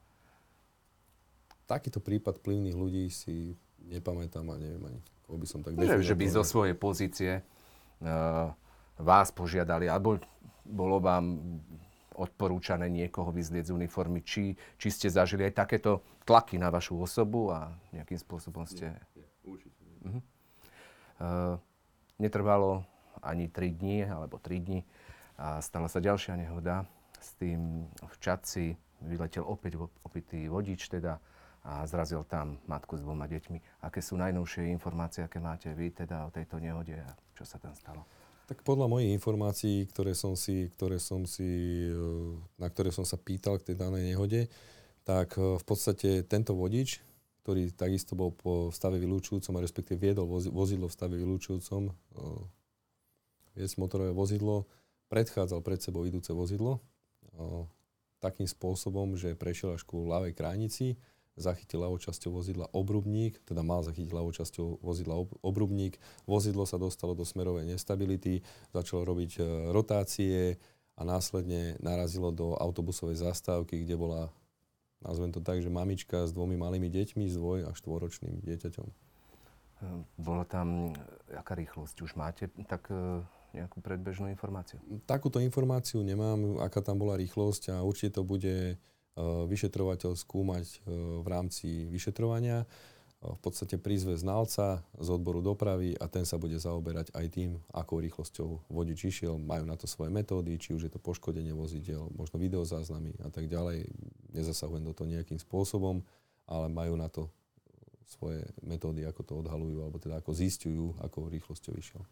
[1.70, 3.54] Takýto prípad plynných ľudí si
[3.86, 6.02] nepamätám a neviem ani, koho by som tak definoval.
[6.02, 8.50] Že, že by zo svojej pozície uh,
[8.98, 10.18] vás požiadali, alebo
[10.66, 11.38] bolo vám
[12.16, 17.52] odporúčané niekoho vyzlieť z uniformy, či, či ste zažili aj takéto tlaky na vašu osobu
[17.52, 18.90] a nejakým spôsobom ste...
[18.90, 19.98] Nie, nie, určite nie.
[20.00, 20.22] Uh-huh.
[21.16, 21.54] Uh,
[22.16, 22.88] netrvalo
[23.20, 24.80] ani 3 dní, alebo 3 dní
[25.36, 26.88] a stala sa ďalšia nehoda
[27.26, 31.18] s tým v Čadci vyletel opäť opitý vodič teda
[31.66, 33.82] a zrazil tam matku s dvoma deťmi.
[33.82, 37.74] Aké sú najnovšie informácie, aké máte vy teda o tejto nehode a čo sa tam
[37.74, 38.06] stalo?
[38.46, 41.42] Tak podľa mojich informácií, ktoré som si, ktoré som si,
[41.90, 41.98] e,
[42.62, 44.46] na ktoré som sa pýtal k tej danej nehode,
[45.02, 47.02] tak e, v podstate tento vodič,
[47.42, 51.92] ktorý takisto bol po stave vylúčujúcom, a respektíve viedol vozidlo v stave vylúčujúcom, e,
[53.58, 54.70] viesť motorové vozidlo,
[55.10, 56.78] predchádzal pred sebou idúce vozidlo
[58.20, 60.96] takým spôsobom, že prešiel až ku ľavej krajnici,
[61.36, 67.12] zachytil ľavou časťou vozidla obrubník, teda mal zachytiť ľavou časťou vozidla obrubník, vozidlo sa dostalo
[67.12, 68.40] do smerovej nestability,
[68.72, 70.56] začalo robiť e, rotácie
[70.96, 74.32] a následne narazilo do autobusovej zastávky, kde bola,
[75.04, 78.88] nazvem to tak, že mamička s dvomi malými deťmi, s dvoj- a štvoročným dieťaťom.
[80.16, 80.96] Bola tam,
[81.28, 83.20] aká rýchlosť už máte, tak e,
[83.56, 84.76] nejakú predbežnú informáciu?
[85.08, 88.74] Takúto informáciu nemám, aká tam bola rýchlosť a určite to bude e,
[89.48, 90.76] vyšetrovateľ skúmať e,
[91.24, 92.62] v rámci vyšetrovania.
[92.62, 92.66] E,
[93.24, 97.98] v podstate prízve znalca z odboru dopravy a ten sa bude zaoberať aj tým, akou
[98.04, 99.40] rýchlosťou vodič išiel.
[99.40, 103.48] Majú na to svoje metódy, či už je to poškodenie vozidel, možno videozáznamy a tak
[103.48, 103.88] ďalej.
[104.36, 106.04] Nezasahujem do toho nejakým spôsobom,
[106.44, 107.32] ale majú na to
[108.06, 112.02] svoje metódy, ako to odhalujú, alebo teda ako zistujú, akou rýchlosťou išiel.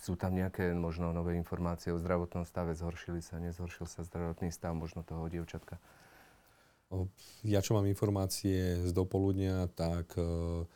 [0.00, 2.72] Sú tam nejaké možno nové informácie o zdravotnom stave?
[2.72, 5.76] Zhoršili sa, nezhoršil sa zdravotný stav možno toho dievčatka?
[7.46, 10.66] Ja čo mám informácie z dopoludnia, tak e,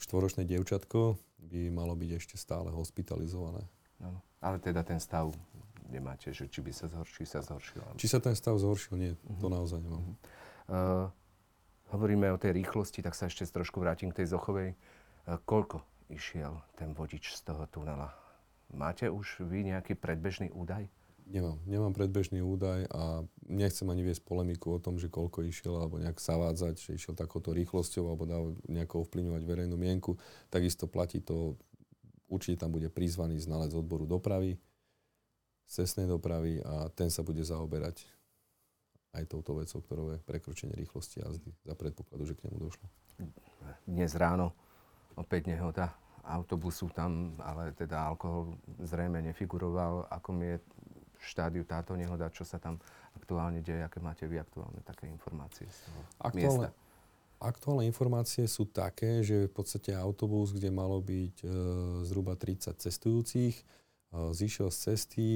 [0.00, 3.68] štvoročné dievčatko by malo byť ešte stále hospitalizované.
[4.00, 5.36] No, ale teda ten stav
[5.92, 7.84] nemáte, že či by sa zhoršil, sa zhoršil.
[8.00, 9.40] Či sa ten stav zhoršil, nie, uh-huh.
[9.40, 10.00] to naozaj nemám.
[10.00, 10.16] Uh-huh.
[10.64, 11.04] Uh,
[11.92, 14.72] hovoríme o tej rýchlosti, tak sa ešte trošku vrátim k tej Zochovej.
[15.28, 18.12] Uh, koľko išiel ten vodič z toho tunela.
[18.74, 20.88] Máte už vy nejaký predbežný údaj?
[21.24, 21.56] Nemám.
[21.64, 26.20] Nemám predbežný údaj a nechcem ani viesť polemiku o tom, že koľko išiel alebo nejak
[26.20, 28.36] zavádzať, že išiel takouto rýchlosťou alebo dá
[28.68, 30.20] nejako ovplyvňovať verejnú mienku.
[30.52, 31.56] Takisto platí to,
[32.28, 34.60] určite tam bude prizvaný znalec odboru dopravy,
[35.64, 38.04] cestnej dopravy a ten sa bude zaoberať
[39.16, 42.84] aj touto vecou, ktorou je prekročenie rýchlosti jazdy za predpokladu, že k nemu došlo.
[43.88, 44.52] Dnes ráno
[45.16, 50.08] opäť nehoda autobusu tam, ale teda alkohol zrejme nefiguroval.
[50.08, 50.56] Ako je
[51.20, 52.80] štádiu táto nehoda, čo sa tam
[53.16, 56.68] aktuálne deje, aké máte vy aktuálne také informácie z toho aktuálne, miesta?
[57.40, 61.46] Aktuálne informácie sú také, že v podstate autobus, kde malo byť e,
[62.08, 63.64] zhruba 30 cestujúcich, e,
[64.32, 65.28] zišiel z cesty.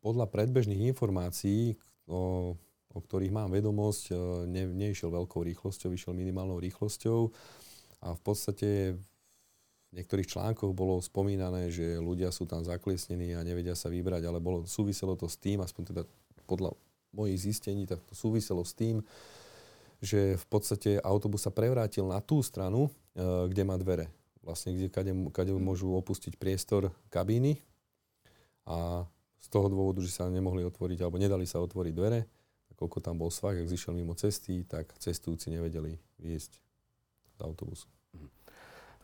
[0.00, 1.76] Podľa predbežných informácií,
[2.08, 2.54] o,
[2.92, 4.14] o ktorých mám vedomosť, e,
[4.48, 7.32] ne, neišiel veľkou rýchlosťou, išiel minimálnou rýchlosťou
[8.02, 8.98] a v podstate
[9.90, 14.38] v niektorých článkoch bolo spomínané, že ľudia sú tam zakliesnení a nevedia sa vybrať, ale
[14.42, 16.02] bolo, súviselo to s tým, aspoň teda
[16.44, 16.76] podľa
[17.16, 19.00] mojich zistení, tak to súviselo s tým,
[20.04, 24.12] že v podstate autobus sa prevrátil na tú stranu, e, kde má dvere.
[24.44, 27.64] Vlastne, kde, kade, kade môžu opustiť priestor kabíny.
[28.68, 29.08] A
[29.40, 32.26] z toho dôvodu, že sa nemohli otvoriť alebo nedali sa otvoriť dvere,
[32.76, 36.65] koľko tam bol svah, ak zišiel mimo cesty, tak cestujúci nevedeli viesť
[37.42, 37.88] autobusu.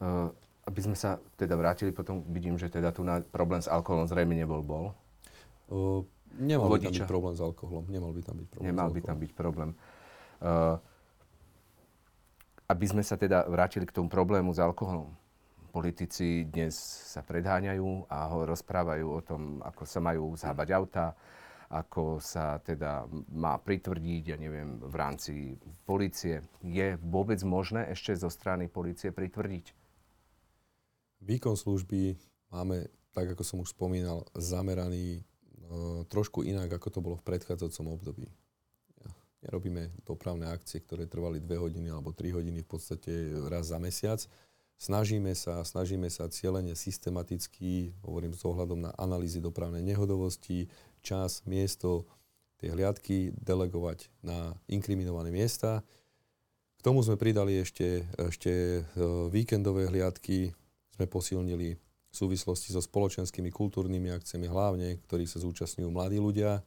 [0.02, 4.06] Uh, aby sme sa teda vrátili, potom vidím, že teda tu na problém s alkoholom
[4.06, 4.94] zrejme nebol bol.
[5.66, 6.06] Uh,
[6.38, 6.78] nemal Vodiča.
[6.78, 7.84] by tam byť problém s alkoholom.
[7.90, 9.70] Nemal by tam byť problém Nemal by tam byť problém.
[10.42, 10.76] Uh,
[12.70, 15.12] aby sme sa teda vrátili k tomu problému s alkoholom.
[15.72, 16.76] Politici dnes
[17.12, 21.16] sa predháňajú a ho rozprávajú o tom, ako sa majú zhábať auta,
[21.72, 25.32] ako sa teda má pritvrdiť, ja neviem, v rámci
[25.88, 26.44] policie.
[26.60, 29.72] Je vôbec možné ešte zo strany policie pritvrdiť?
[31.24, 32.20] Výkon služby
[32.52, 35.24] máme, tak ako som už spomínal, zameraný
[35.64, 38.28] no, trošku inak, ako to bolo v predchádzajúcom období.
[39.42, 43.10] Nerobíme dopravné akcie, ktoré trvali 2 hodiny alebo 3 hodiny v podstate
[43.50, 44.22] raz za mesiac.
[44.78, 50.66] Snažíme sa, snažíme sa cieľene, systematicky, hovorím s ohľadom na analýzy dopravnej nehodovosti,
[51.02, 52.06] čas, miesto,
[52.62, 55.82] tie hliadky delegovať na inkriminované miesta.
[56.78, 58.80] K tomu sme pridali ešte, ešte e,
[59.30, 60.54] víkendové hliadky,
[60.94, 66.62] sme posilnili v súvislosti so spoločenskými kultúrnymi akciami hlavne, ktorí sa zúčastňujú mladí ľudia.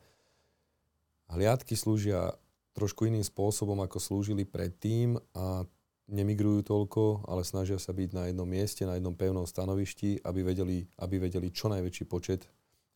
[1.32, 2.36] Hliadky slúžia
[2.76, 5.64] trošku iným spôsobom, ako slúžili predtým a
[6.12, 10.86] nemigrujú toľko, ale snažia sa byť na jednom mieste, na jednom pevnom stanovišti, aby vedeli,
[11.02, 12.46] aby vedeli čo najväčší počet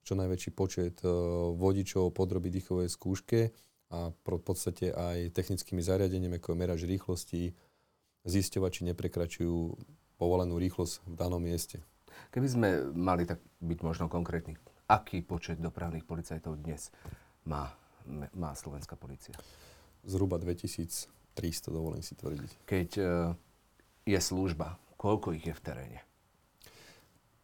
[0.10, 1.10] čo najväčší počet e,
[1.54, 3.54] vodičov podrobiť dýchovej skúške
[3.94, 7.54] a v podstate aj technickými zariadeniami, ako je merač rýchlosti,
[8.26, 9.58] zisťovať, či neprekračujú
[10.18, 11.82] povolenú rýchlosť v danom mieste.
[12.34, 14.58] Keby sme mali tak byť možno konkrétny,
[14.90, 16.90] aký počet dopravných policajtov dnes
[17.46, 17.70] má,
[18.34, 19.38] má slovenská policia?
[20.02, 21.10] Zhruba 2300,
[21.70, 22.66] dovolím si tvrdiť.
[22.66, 23.04] Keď e,
[24.10, 26.00] je služba, koľko ich je v teréne?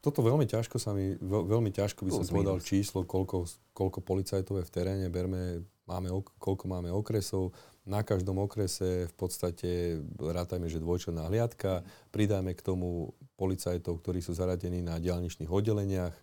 [0.05, 4.67] Toto veľmi ťažko sa mi, veľmi ťažko by som povedal číslo, koľko, koľko policajtov je
[4.69, 5.09] v teréne.
[5.09, 7.57] Berme, máme, koľko máme okresov.
[7.89, 11.81] Na každom okrese v podstate rátajme, že dvojčlenná hliadka.
[12.13, 16.13] Pridajme k tomu policajtov, ktorí sú zaradení na diálničných oddeleniach.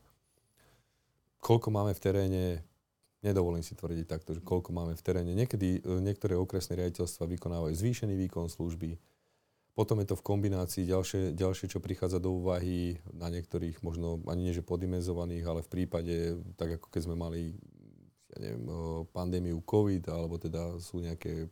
[1.43, 2.45] koľko máme v teréne,
[3.19, 5.35] nedovolím si tvrdiť takto, že koľko máme v teréne.
[5.35, 8.95] Niekedy e, niektoré okresné riaditeľstva vykonávajú zvýšený výkon služby,
[9.73, 14.49] potom je to v kombinácii ďalšie, ďalšie, čo prichádza do úvahy na niektorých možno ani
[14.49, 16.17] nie že podimenzovaných, ale v prípade,
[16.61, 17.57] tak ako keď sme mali
[18.33, 18.65] ja neviem,
[19.13, 21.49] pandémiu COVID, alebo teda sú nejaké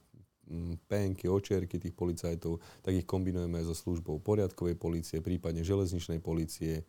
[0.48, 6.84] mm, penky, očierky tých policajtov, tak ich kombinujeme so službou poriadkovej policie, prípadne železničnej policie.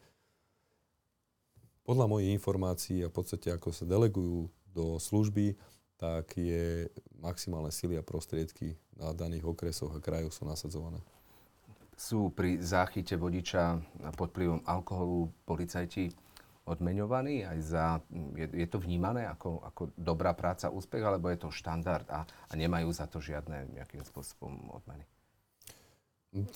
[1.87, 5.55] Podľa mojich informácií a v podstate ako sa delegujú do služby,
[5.95, 6.87] tak je
[7.19, 11.03] maximálne sily a prostriedky na daných okresoch a krajoch sú nasadzované
[12.01, 13.77] sú pri záchyte vodiča
[14.17, 16.09] pod vplyvom alkoholu policajti
[16.65, 17.85] odmeňovaní aj za...
[18.33, 22.53] Je, je to vnímané ako, ako dobrá práca, úspech, alebo je to štandard a, a
[22.57, 25.05] nemajú za to žiadne nejakým spôsobom odmeny?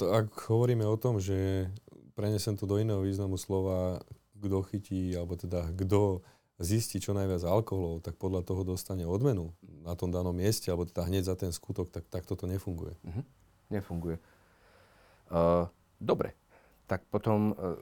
[0.02, 1.70] Ak hovoríme o tom, že
[2.18, 4.02] prenesem to do iného významu slova,
[4.34, 6.26] kto chytí, alebo teda kto
[6.58, 9.52] zistí čo najviac alkoholov, tak podľa toho dostane odmenu
[9.84, 12.96] na tom danom mieste, alebo teda hneď za ten skutok, tak takto to nefunguje.
[13.04, 13.24] Uh-huh.
[13.68, 14.18] Nefunguje.
[15.32, 15.66] Uh,
[15.98, 16.38] dobre,
[16.86, 17.76] tak potom uh,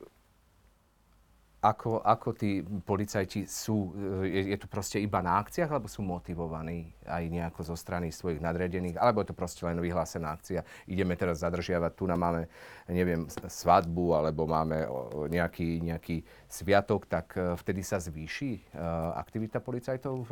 [1.64, 3.96] ako, ako tí policajti sú,
[4.28, 8.44] je, je to proste iba na akciách, alebo sú motivovaní aj nejako zo strany svojich
[8.44, 10.68] nadriadených, alebo je to proste len vyhlásená akcia.
[10.92, 12.52] Ideme teraz zadržiavať, tu nám máme,
[12.92, 14.92] neviem, svadbu, alebo máme
[15.32, 17.32] nejaký, nejaký sviatok, tak
[17.64, 18.76] vtedy sa zvýši
[19.16, 20.32] aktivita policajtov v,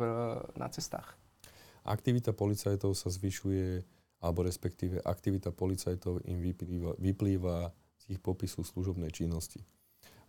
[0.60, 1.16] na cestách?
[1.88, 3.80] Aktivita policajtov sa zvyšuje
[4.22, 9.66] alebo respektíve aktivita policajtov im vyplýva, vyplýva z ich popisu služobnej činnosti.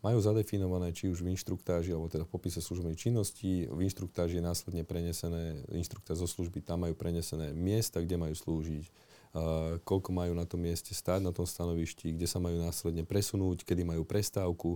[0.04, 4.44] Majú zadefinované či už v inštruktáži, alebo teda v popise služobnej činnosti, v inštruktáži je
[4.44, 10.36] následne prenesené, inštruktáž zo služby, tam majú prenesené miesta, kde majú slúžiť, uh, koľko majú
[10.36, 14.76] na tom mieste stáť na tom stanovišti, kde sa majú následne presunúť, kedy majú prestávku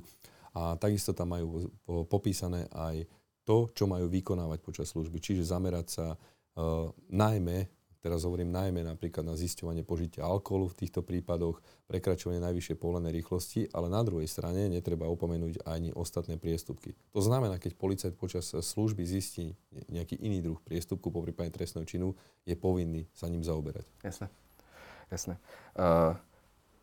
[0.56, 1.76] a takisto tam majú
[2.08, 3.04] popísané aj
[3.44, 5.20] to, čo majú vykonávať počas služby.
[5.20, 11.02] Čiže zamerať sa uh, najmä Teraz hovorím najmä napríklad na zisťovanie požitia alkoholu v týchto
[11.02, 16.94] prípadoch, prekračovanie najvyššie povolenej rýchlosti, ale na druhej strane netreba opomenúť ani ostatné priestupky.
[17.12, 19.58] To znamená, keď policajt počas služby zistí
[19.90, 22.14] nejaký iný druh priestupku, po prípade trestného činu,
[22.46, 23.90] je povinný sa ním zaoberať.
[24.06, 24.30] Jasné.
[25.08, 25.40] Jasné.
[25.74, 26.14] Uh,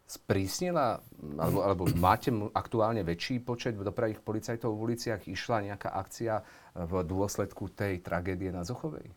[0.04, 1.00] sprísnila,
[1.40, 5.24] alebo, alebo máte aktuálne väčší počet dopravných policajtov v uliciach?
[5.24, 6.44] Išla nejaká akcia
[6.76, 9.08] v dôsledku tej tragédie na Zochovej?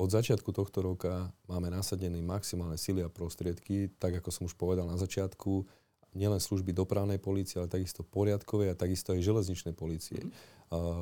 [0.00, 4.88] Od začiatku tohto roka máme nasadené maximálne sily a prostriedky, tak ako som už povedal
[4.88, 5.68] na začiatku,
[6.12, 10.20] nielen služby dopravnej policie, ale takisto poriadkovej a takisto aj železničnej policie.
[10.20, 10.32] Mm.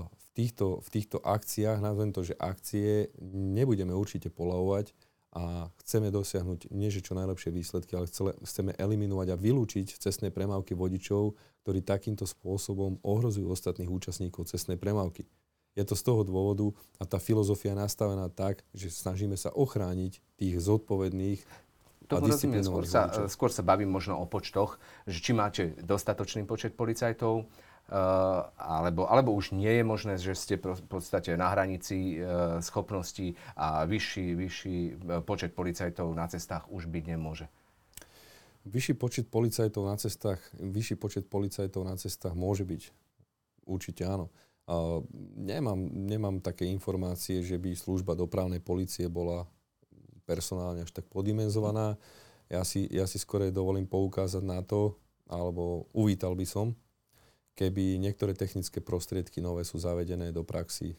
[0.07, 4.95] v, týchto, v týchto akciách, nazvem to, že akcie, nebudeme určite polavovať
[5.31, 8.11] a chceme dosiahnuť nie že čo najlepšie výsledky, ale
[8.43, 15.23] chceme eliminovať a vylúčiť cestné premávky vodičov, ktorí takýmto spôsobom ohrozujú ostatných účastníkov cestnej premávky.
[15.81, 20.21] Je to z toho dôvodu a tá filozofia je nastavená tak, že snažíme sa ochrániť
[20.37, 21.41] tých zodpovedných
[22.11, 26.77] to rozumiem, skôr sa, skôr sa bavím možno o počtoch, že či máte dostatočný počet
[26.77, 27.47] policajtov,
[27.91, 33.35] Uh, alebo, alebo už nie je možné, že ste v podstate na hranici uh, schopností
[33.59, 34.95] a vyšší, vyšší uh,
[35.27, 37.51] počet policajtov na cestách už byť nemôže.
[38.63, 42.95] Vyšší počet policajtov na cestách, vyšší počet policajtov na cestách môže byť.
[43.67, 44.31] Určite áno.
[45.39, 49.49] Nemám, nemám také informácie, že by služba dopravnej policie bola
[50.29, 51.99] personálne až tak podimenzovaná.
[52.51, 54.95] Ja si, ja si skôr dovolím poukázať na to,
[55.31, 56.75] alebo uvítal by som,
[57.55, 60.95] keby niektoré technické prostriedky nové sú zavedené do praxi,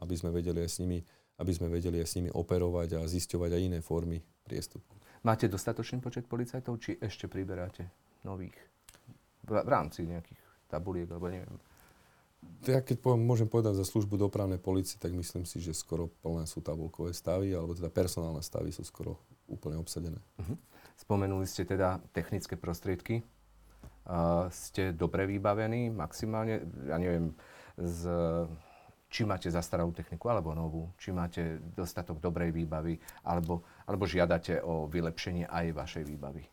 [0.00, 1.04] aby sme vedeli aj s nimi,
[1.40, 4.96] aby sme vedeli aj s nimi operovať a zisťovať aj iné formy priestupku.
[5.20, 7.88] Máte dostatočný počet policajtov, či ešte priberáte
[8.24, 8.56] nových?
[9.44, 11.56] V rámci nejakých tabuliek, alebo neviem.
[12.68, 16.44] Ja keď poviem, môžem povedať za službu dopravnej policie, tak myslím si, že skoro plné
[16.44, 19.16] sú tabulkové stavy, alebo teda personálne stavy sú skoro
[19.48, 20.20] úplne obsadené.
[20.36, 20.56] Uh-huh.
[21.00, 23.24] Spomenuli ste teda technické prostriedky.
[24.04, 27.32] Uh, ste dobre vybavení maximálne, ja neviem,
[27.80, 28.12] z,
[29.08, 34.84] či máte zastaralú techniku alebo novú, či máte dostatok dobrej výbavy, alebo, alebo žiadate o
[34.84, 36.44] vylepšenie aj vašej výbavy.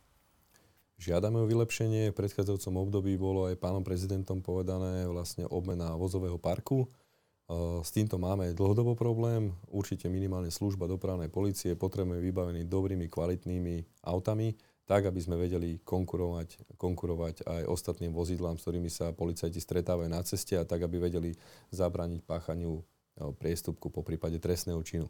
[0.97, 2.09] Žiadame o vylepšenie.
[2.09, 6.89] V predchádzajúcom období bolo aj pánom prezidentom povedané vlastne obmena vozového parku.
[7.85, 9.55] S týmto máme dlhodobo problém.
[9.71, 16.75] Určite minimálne služba dopravnej policie potrebujeme vybavený dobrými, kvalitnými autami, tak, aby sme vedeli konkurovať,
[16.75, 21.31] konkurovať aj ostatným vozidlám, s ktorými sa policajti stretávajú na ceste a tak, aby vedeli
[21.71, 22.83] zabrániť páchaniu
[23.37, 25.07] priestupku po prípade trestného činu.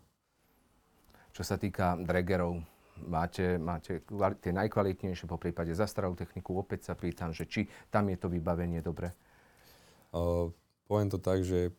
[1.33, 2.61] Čo sa týka dregerov,
[3.05, 4.01] máte, máte
[4.41, 8.81] tie najkvalitnejšie, po prípade zastaralú techniku, opäť sa pýtam, že či tam je to vybavenie
[8.81, 9.13] dobre?
[10.15, 10.49] Uh,
[10.87, 11.69] poviem to tak, že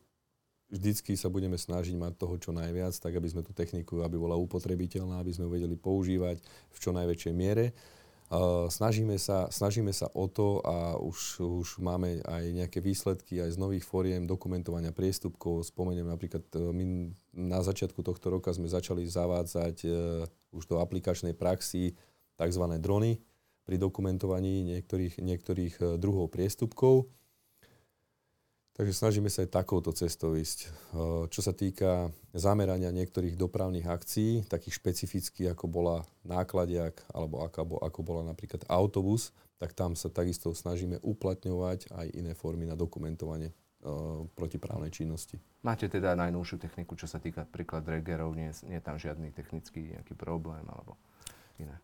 [0.69, 4.37] vždycky sa budeme snažiť mať toho čo najviac, tak aby sme tú techniku, aby bola
[4.37, 7.73] upotrebiteľná, aby sme ju vedeli používať v čo najväčšej miere.
[8.29, 13.57] Uh, snažíme, sa, snažíme sa o to a už, už máme aj nejaké výsledky aj
[13.57, 15.65] z nových fóriem dokumentovania priestupkov.
[15.65, 21.37] Spomeniem napríklad, uh, my na začiatku tohto roka sme začali zavádzať uh, už do aplikačnej
[21.37, 21.97] praxi
[22.39, 22.65] tzv.
[22.79, 23.21] drony
[23.69, 27.11] pri dokumentovaní niektorých, niektorých druhov priestupkov.
[28.79, 30.71] Takže snažíme sa aj takouto cestou ísť.
[31.35, 38.01] Čo sa týka zamerania niektorých dopravných akcií, takých špecifických, ako bola nákladiak, alebo ako, ako
[38.07, 43.51] bola napríklad autobus, tak tam sa takisto snažíme uplatňovať aj iné formy na dokumentovanie
[44.35, 45.39] protiprávnej činnosti.
[45.63, 49.95] Máte teda najnovšiu techniku, čo sa týka príklad regerov, nie, nie je tam žiadny technický
[49.95, 50.99] nejaký problém alebo
[51.63, 51.79] iné?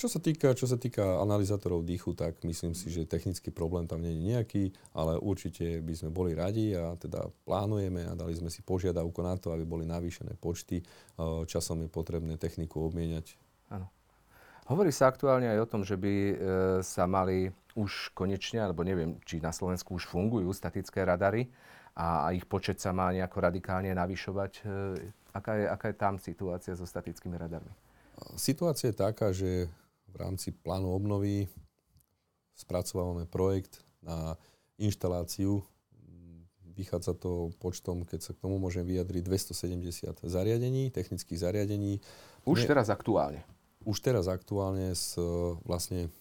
[0.00, 4.00] Čo sa týka, čo sa týka analizátorov dýchu, tak myslím si, že technický problém tam
[4.00, 4.64] nie je nejaký,
[4.96, 9.36] ale určite by sme boli radi a teda plánujeme a dali sme si požiadavku na
[9.36, 10.80] to, aby boli navýšené počty.
[11.20, 13.36] Časom je potrebné techniku obmieniať.
[13.68, 13.92] Áno.
[14.70, 16.34] Hovorí sa aktuálne aj o tom, že by e,
[16.86, 21.50] sa mali už konečne, alebo neviem, či na Slovensku už fungujú statické radary
[21.98, 24.52] a ich počet sa má nejako radikálne navyšovať.
[24.54, 27.74] E, aká je, aká je tam situácia so statickými radarmi?
[28.38, 29.66] Situácia je taká, že
[30.06, 31.50] v rámci plánu obnovy
[32.54, 34.38] spracovávame projekt na
[34.78, 35.66] inštaláciu.
[36.78, 41.98] Vychádza to počtom, keď sa k tomu môžem vyjadriť, 270 zariadení, technických zariadení.
[42.46, 43.42] Už teraz aktuálne?
[43.84, 45.16] Už teraz aktuálne s,
[45.64, 46.12] vlastne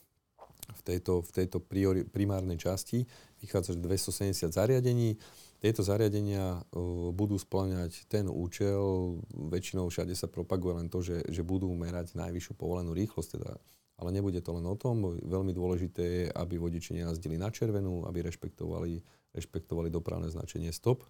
[0.70, 3.04] v tejto, v tejto priori, primárnej časti
[3.42, 5.18] vychádza 270 zariadení.
[5.60, 11.44] Tieto zariadenia uh, budú splňať ten účel, väčšinou všade sa propaguje len to, že, že
[11.44, 13.52] budú merať najvyššiu povolenú rýchlosť, teda
[14.00, 15.20] ale nebude to len o tom.
[15.20, 19.04] Veľmi dôležité je, aby vodiči nejazdili na červenú, aby rešpektovali,
[19.36, 21.04] rešpektovali dopravné značenie stop.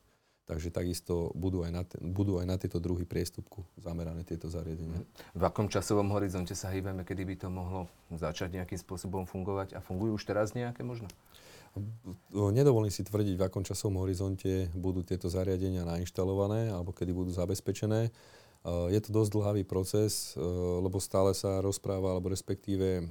[0.49, 5.05] Takže takisto budú aj, na te, budú aj na tieto druhy priestupku zamerané tieto zariadenia.
[5.37, 9.77] V akom časovom horizonte sa hýbeme, kedy by to mohlo začať nejakým spôsobom fungovať?
[9.77, 11.05] A fungujú už teraz nejaké možno?
[12.33, 18.09] Nedovolím si tvrdiť, v akom časovom horizonte budú tieto zariadenia nainštalované alebo kedy budú zabezpečené.
[18.59, 20.43] Eh, je to dosť dlhavý proces, eh,
[20.83, 23.07] lebo stále sa rozpráva, alebo respektíve eh,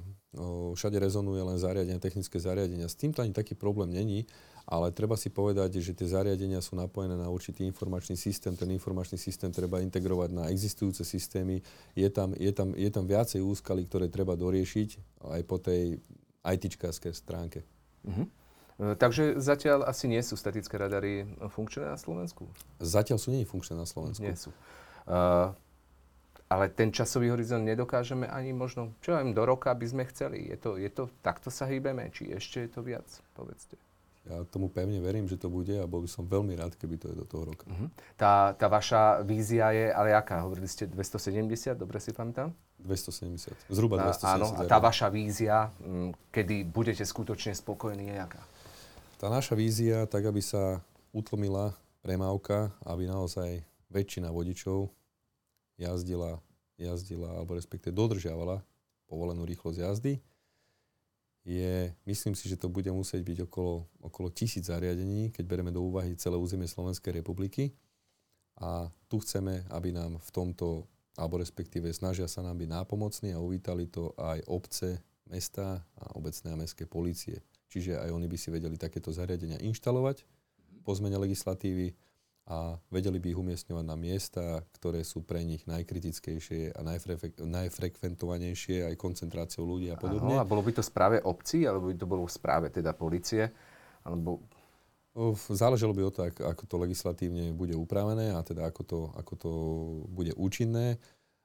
[0.77, 2.85] všade rezonuje len zariadenia, technické zariadenia.
[2.85, 4.29] S týmto ani taký problém není,
[4.69, 8.53] ale treba si povedať, že tie zariadenia sú napojené na určitý informačný systém.
[8.53, 11.65] Ten informačný systém treba integrovať na existujúce systémy.
[11.97, 14.89] Je tam, je tam, je tam viacej úskalí, ktoré treba doriešiť
[15.25, 15.97] aj po tej
[16.45, 17.65] ITčkárskej stránke.
[18.05, 18.29] Uh-huh.
[18.77, 22.45] Takže zatiaľ asi nie sú statické radary funkčné na Slovensku?
[22.77, 24.21] Zatiaľ sú nie funkčné na Slovensku.
[24.21, 24.53] Nie sú.
[25.09, 25.49] Uh,
[26.45, 30.45] ale ten časový horizont nedokážeme ani možno, čo viem, do roka by sme chceli.
[30.45, 33.73] Je to, je to, takto sa hýbeme, či ešte je to viac, povedzte.
[34.27, 37.07] Ja tomu pevne verím, že to bude a bol by som veľmi rád, keby to
[37.09, 37.65] je do toho roka.
[37.65, 37.87] Uh-huh.
[38.19, 40.43] Tá, tá vaša vízia je, ale aká?
[40.43, 42.51] Hovorili ste 270, dobre si pamätám?
[42.83, 44.27] 270, zhruba 270.
[44.27, 48.41] Áno, a tá vaša vízia, m, kedy budete skutočne spokojní, je aká?
[49.19, 50.79] Tá naša vízia, tak aby sa
[51.11, 54.93] utlmila premávka, aby naozaj väčšina vodičov
[55.75, 56.39] jazdila,
[56.77, 58.61] jazdila alebo respektive dodržiavala
[59.09, 60.13] povolenú rýchlosť jazdy,
[61.45, 65.81] je, myslím si, že to bude musieť byť okolo, okolo tisíc zariadení, keď bereme do
[65.81, 67.71] úvahy celé územie Slovenskej republiky.
[68.59, 70.83] A tu chceme, aby nám v tomto,
[71.15, 74.99] alebo respektíve snažia sa nám byť nápomocní a uvítali to aj obce,
[75.29, 77.39] mesta a obecné a mestské policie.
[77.69, 80.25] Čiže aj oni by si vedeli takéto zariadenia inštalovať
[80.81, 81.93] po zmene legislatívy
[82.49, 88.89] a vedeli by ich umiestňovať na miesta, ktoré sú pre nich najkritickejšie a najfre- najfrekventovanejšie
[88.89, 90.33] aj koncentráciou ľudí a podobne.
[90.33, 93.53] Aha, a bolo by to správe obcí, alebo by to bolo v správe teda policie?
[94.01, 94.41] Alebo...
[95.53, 99.51] Záležalo by o to, ako to legislatívne bude upravené a teda ako to, ako to
[100.09, 100.97] bude účinné.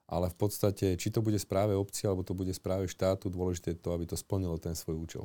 [0.08, 3.80] Ale v podstate, či to bude správe obci, alebo to bude správe štátu, dôležité je
[3.80, 5.24] to, aby to splnilo ten svoj účel.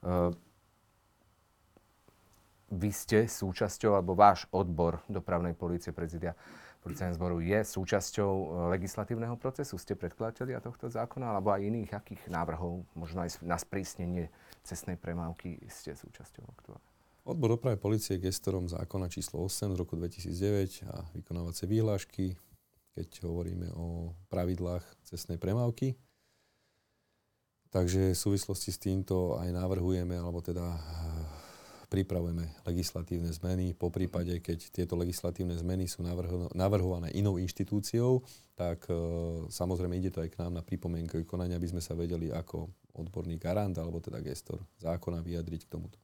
[0.00, 0.32] Uh
[2.70, 6.38] vy ste súčasťou, alebo váš odbor dopravnej policie prezidia
[6.80, 8.46] policajného zboru je súčasťou e,
[8.78, 9.76] legislatívneho procesu?
[9.76, 14.32] Ste predkladatelia tohto zákona alebo aj iných akých návrhov, možno aj na sprísnenie
[14.64, 16.88] cestnej premávky ste súčasťou aktuálne?
[17.28, 22.32] Odbor dopravnej policie je gestorom zákona číslo 8 z roku 2009 a vykonávacie výhlášky,
[22.96, 26.00] keď hovoríme o pravidlách cestnej premávky.
[27.70, 30.74] Takže v súvislosti s týmto aj navrhujeme, alebo teda
[31.90, 33.74] pripravujeme legislatívne zmeny.
[33.74, 36.06] Po prípade, keď tieto legislatívne zmeny sú
[36.54, 38.22] navrhované inou inštitúciou,
[38.54, 38.94] tak e,
[39.50, 43.34] samozrejme ide to aj k nám na pripomienkové konania, aby sme sa vedeli ako odborný
[43.42, 45.98] garant alebo teda gestor zákona vyjadriť k tomuto.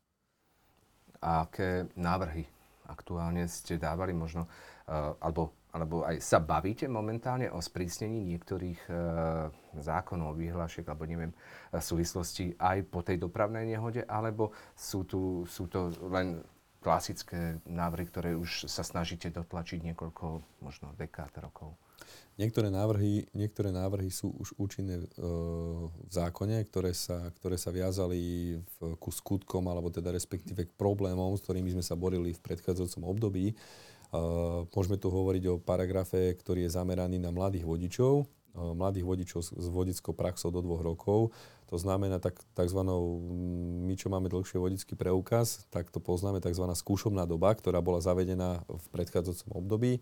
[1.22, 2.45] A aké návrhy
[2.87, 9.53] aktuálne ste dávali možno, uh, alebo, alebo aj sa bavíte momentálne o sprísnení niektorých uh,
[9.77, 11.37] zákonov, vyhlášiek, alebo neviem,
[11.68, 16.41] v súvislosti aj po tej dopravnej nehode, alebo sú, tu, sú to len
[16.81, 20.24] klasické návrhy, ktoré už sa snažíte dotlačiť niekoľko,
[20.64, 21.77] možno dekád rokov?
[22.37, 25.07] Niektoré návrhy, niektoré návrhy sú už účinné e,
[25.89, 31.33] v zákone, ktoré sa, ktoré sa viazali v, ku skutkom, alebo teda respektíve k problémom,
[31.33, 33.57] s ktorými sme sa borili v predchádzajúcom období.
[34.73, 40.17] Môžeme tu hovoriť o paragrafe, ktorý je zameraný na mladých vodičov, mladých vodičov s vodickou
[40.17, 41.35] praxou do dvoch rokov.
[41.69, 42.81] To znamená tak, tzv.
[43.85, 46.62] my, čo máme dlhšie vodický preukaz, tak to poznáme tzv.
[46.62, 49.99] skúšobná doba, ktorá bola zavedená v predchádzajúcom období.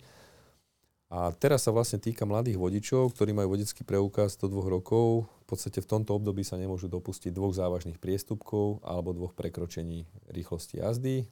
[1.15, 5.31] A teraz sa vlastne týka mladých vodičov, ktorí majú vodický preukaz do dvoch rokov.
[5.47, 10.83] V podstate v tomto období sa nemôžu dopustiť dvoch závažných priestupkov alebo dvoch prekročení rýchlosti
[10.83, 11.25] jazdy,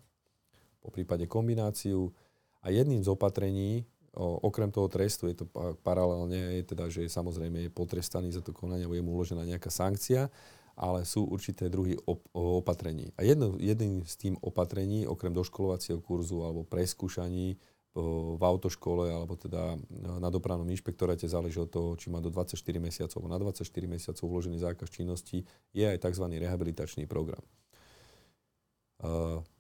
[0.82, 2.14] po prípade kombináciu.
[2.62, 3.84] A jedným z opatrení,
[4.16, 5.46] okrem toho trestu, je to
[5.82, 10.30] paralelne, je teda, že samozrejme je potrestaný za to konanie, je mu uložená nejaká sankcia,
[10.78, 13.12] ale sú určité druhy op- opatrení.
[13.18, 17.60] A jedno, jedným z tým opatrení, okrem doškolovacieho kurzu alebo preskúšaní
[17.92, 19.76] v autoškole alebo teda
[20.16, 24.24] na dopravnom inšpektoráte záleží od toho, či má do 24 mesiacov alebo na 24 mesiacov
[24.24, 25.44] uložený zákaz činnosti,
[25.76, 26.24] je aj tzv.
[26.40, 27.44] rehabilitačný program.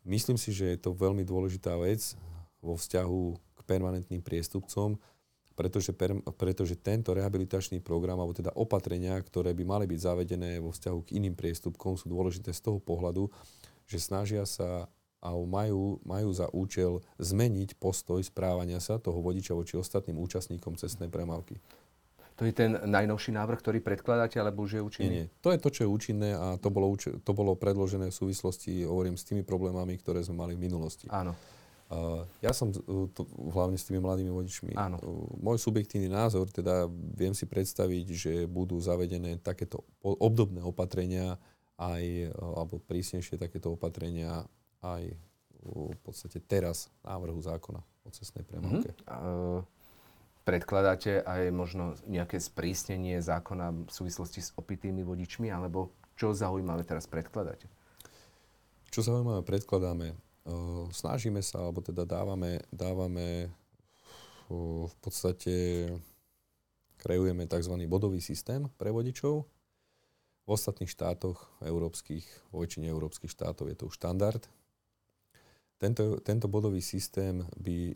[0.08, 2.16] Myslím si, že je to veľmi dôležitá vec
[2.62, 3.22] vo vzťahu
[3.66, 4.96] permanentným priestupcom,
[5.52, 10.72] pretože, per, pretože tento rehabilitačný program, alebo teda opatrenia, ktoré by mali byť zavedené vo
[10.72, 13.28] vzťahu k iným priestupkom, sú dôležité z toho pohľadu,
[13.84, 14.88] že snažia sa
[15.22, 21.06] a majú, majú za účel zmeniť postoj správania sa toho vodiča voči ostatným účastníkom cestnej
[21.06, 21.62] premávky.
[22.34, 25.06] To je ten najnovší návrh, ktorý predkladáte, alebo už je účinný?
[25.06, 25.40] Nie, nie.
[25.46, 29.14] To je to, čo je účinné a to bolo, to bolo predložené v súvislosti, hovorím,
[29.14, 31.06] s tými problémami, ktoré sme mali v minulosti.
[31.06, 31.38] Áno.
[31.92, 34.72] Uh, ja som uh, to, hlavne s tými mladými vodičmi.
[34.80, 34.96] Áno.
[35.04, 41.36] Uh, môj subjektívny názor, teda viem si predstaviť, že budú zavedené takéto obdobné opatrenia
[41.76, 44.48] aj, alebo prísnejšie takéto opatrenia
[44.80, 45.12] aj
[45.62, 48.90] v podstate teraz návrhu zákona o cestnej premávke.
[49.06, 49.62] Mm-hmm.
[50.42, 57.06] predkladáte aj možno nejaké sprísnenie zákona v súvislosti s opitými vodičmi, alebo čo zaujímavé teraz
[57.06, 57.70] predkladáte?
[58.90, 60.18] Čo zaujímavé predkladáme?
[60.90, 63.50] Snažíme sa, alebo teda dávame, dávame
[64.88, 65.88] v podstate
[67.02, 67.74] kreujeme tzv.
[67.90, 69.46] bodový systém pre vodičov.
[70.42, 74.42] V ostatných štátoch európskych, vo väčšine európskych štátov je to už štandard.
[75.78, 77.94] Tento, tento bodový systém by,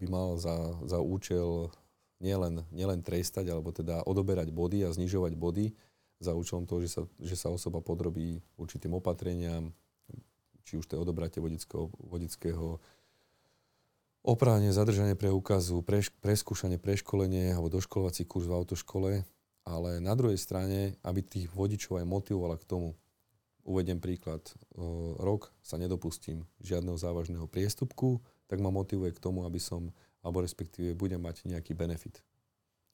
[0.00, 1.72] by mal za, za účel
[2.20, 5.72] nielen, nielen trestať, alebo teda odoberať body a znižovať body
[6.20, 9.72] za účelom toho, že sa, že sa osoba podrobí určitým opatreniam,
[10.66, 12.82] či už to je odobratie vodického, vodického
[14.26, 19.12] oprávne, zadržanie preukazu, preš, preskúšanie, preškolenie alebo doškolovací kurz v autoškole,
[19.62, 22.98] ale na druhej strane, aby tých vodičov aj motivovala k tomu.
[23.66, 24.46] Uvediem príklad.
[25.18, 29.90] Rok sa nedopustím žiadneho závažného priestupku, tak ma motivuje k tomu, aby som,
[30.22, 32.22] alebo respektíve budem mať nejaký benefit.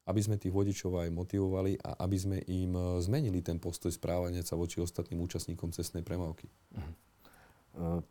[0.08, 4.42] Aby sme tých vodičov aj motivovali a aby sme im e, zmenili ten postoj správania
[4.42, 6.48] sa voči ostatným účastníkom cestnej premávky.
[6.74, 7.11] Uh-huh
[7.72, 8.04] v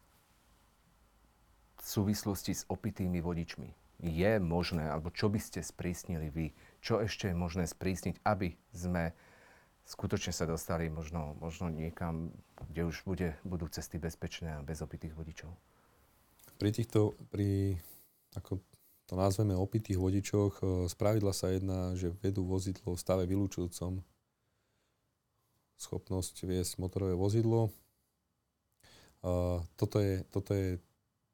[1.81, 3.69] súvislosti s opitými vodičmi.
[4.01, 6.45] Je možné, alebo čo by ste sprísnili vy,
[6.81, 9.13] čo ešte je možné sprísniť, aby sme
[9.85, 12.33] skutočne sa dostali možno, možno niekam,
[12.73, 15.53] kde už bude, budú cesty bezpečné a bez opitých vodičov?
[16.57, 17.77] Pri týchto, pri,
[18.37, 18.61] ako
[19.09, 24.01] to nazveme opitých vodičoch, e, z pravidla sa jedná, že vedú vozidlo v stave vylúčujúcom
[25.81, 27.73] schopnosť viesť motorové vozidlo,
[29.77, 30.81] toto, je, toto, je,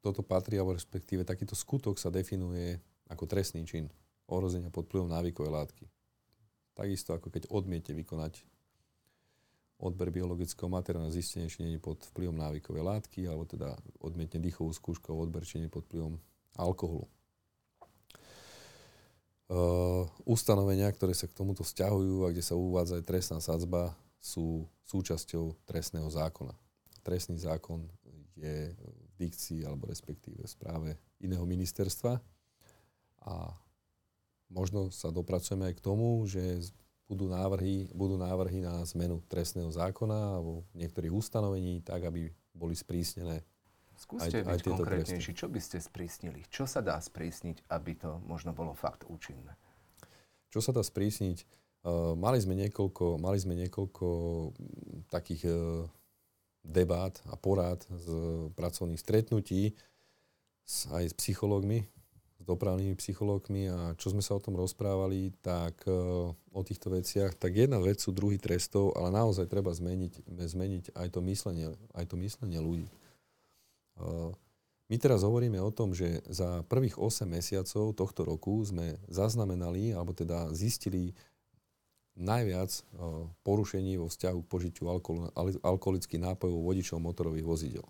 [0.03, 2.75] toto patrí, alebo respektíve takýto skutok sa definuje
[3.07, 3.87] ako trestný čin
[4.27, 5.85] ohrozenia pod vplyvom návykovej látky.
[6.75, 8.43] Takisto ako keď odmiete vykonať
[9.79, 14.43] odber biologického materiálu na zistenie, či nie je pod vplyvom návykovej látky, alebo teda odmietne
[14.43, 16.19] dýchovú skúšku odber, či nie pod vplyvom
[16.59, 17.07] alkoholu.
[19.47, 24.67] Uh, ustanovenia, ktoré sa k tomuto vzťahujú a kde sa uvádza aj trestná sadzba, sú
[24.83, 26.66] súčasťou trestného zákona
[27.07, 27.87] trestný zákon
[28.35, 30.89] je v dikcii alebo respektíve v správe
[31.23, 32.19] iného ministerstva
[33.23, 33.35] a
[34.51, 36.67] možno sa dopracujeme aj k tomu, že
[37.07, 43.47] budú návrhy, budú návrhy na zmenu trestného zákona alebo niektorých ustanovení tak, aby boli sprísnené
[43.97, 45.31] Skúste aj, byť aj konkrétnejší.
[45.33, 46.45] Čo by ste sprísnili?
[46.53, 49.57] Čo sa dá sprísniť, aby to možno bolo fakt účinné?
[50.53, 51.41] Čo sa dá sprísniť?
[51.81, 54.07] Uh, mali sme niekoľko, mali sme niekoľko
[55.09, 55.89] takých uh,
[56.67, 58.07] debát a porád z
[58.59, 59.71] pracovných stretnutí
[60.67, 61.87] s, aj s psychológmi,
[62.37, 65.95] s dopravnými psychológmi a čo sme sa o tom rozprávali, tak e,
[66.35, 71.07] o týchto veciach, tak jedna vec sú druhý trestov, ale naozaj treba zmeniť, zmeniť aj,
[71.15, 72.87] to myslenie, aj to myslenie ľudí.
[72.91, 72.93] E,
[74.87, 80.15] my teraz hovoríme o tom, že za prvých 8 mesiacov tohto roku sme zaznamenali, alebo
[80.15, 81.11] teda zistili
[82.17, 82.81] najviac e,
[83.45, 85.29] porušení vo vzťahu k požitiu alkohol,
[85.61, 87.85] alkoholických nápojov vodičov motorových vozidel.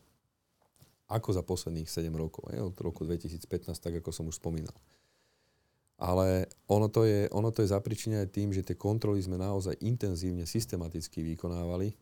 [1.08, 3.48] Ako za posledných 7 rokov, je, od roku 2015,
[3.80, 4.76] tak ako som už spomínal.
[5.98, 10.46] Ale ono to je, ono to je zapričinené tým, že tie kontroly sme naozaj intenzívne,
[10.46, 11.96] systematicky vykonávali,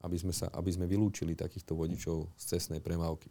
[0.00, 3.28] aby sme, sa, aby sme vylúčili takýchto vodičov z cestnej premávky.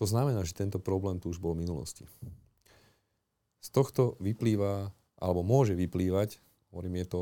[0.00, 2.08] To znamená, že tento problém tu už bol v minulosti.
[3.60, 4.88] Z tohto vyplýva,
[5.20, 6.40] alebo môže vyplývať,
[6.70, 7.20] hovorím, je to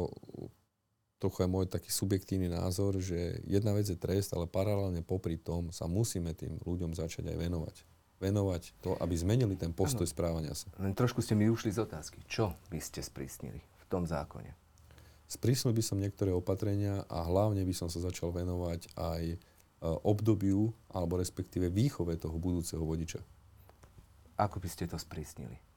[1.18, 5.74] trochu aj môj taký subjektívny názor, že jedna vec je trest, ale paralelne popri tom
[5.74, 7.76] sa musíme tým ľuďom začať aj venovať.
[8.18, 10.14] Venovať to, aby zmenili ten postoj ano.
[10.14, 10.70] správania sa.
[10.78, 12.22] Len trošku ste mi ušli z otázky.
[12.26, 14.54] Čo by ste sprísnili v tom zákone?
[15.28, 19.36] Sprísnil by som niektoré opatrenia a hlavne by som sa začal venovať aj e,
[20.02, 23.20] obdobiu alebo respektíve výchove toho budúceho vodiča.
[24.40, 25.67] Ako by ste to sprísnili?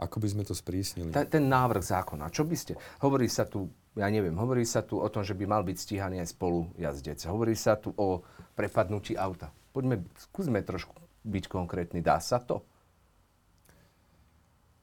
[0.00, 1.12] Ako by sme to sprísnili?
[1.12, 2.72] Ten, ten návrh zákona, čo by ste...
[3.04, 6.24] Hovorí sa tu, ja neviem, hovorí sa tu o tom, že by mal byť stíhaný
[6.24, 7.20] aj spolu jazdec.
[7.28, 8.24] Hovorí sa tu o
[8.56, 9.52] prepadnutí auta.
[9.72, 10.96] Poďme, skúsme trošku
[11.28, 12.00] byť konkrétny.
[12.00, 12.64] Dá sa to?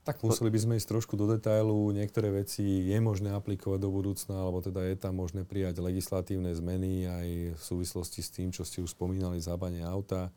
[0.08, 1.92] Tak museli by sme ísť trošku do detailu.
[1.94, 7.06] Niektoré veci je možné aplikovať do budúcna, alebo teda je tam možné prijať legislatívne zmeny
[7.06, 10.34] aj v súvislosti s tým, čo ste už spomínali, zábanie auta.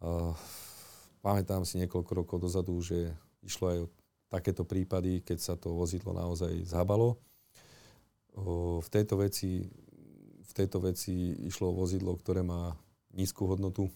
[0.00, 0.32] Uh,
[1.20, 3.12] pamätám si niekoľko rokov dozadu, že
[3.42, 3.90] Išlo aj o
[4.28, 7.16] takéto prípady, keď sa to vozidlo naozaj zhabalo.
[8.78, 9.66] V tejto veci,
[10.44, 12.76] v tejto veci išlo o vozidlo, ktoré má
[13.16, 13.88] nízku hodnotu.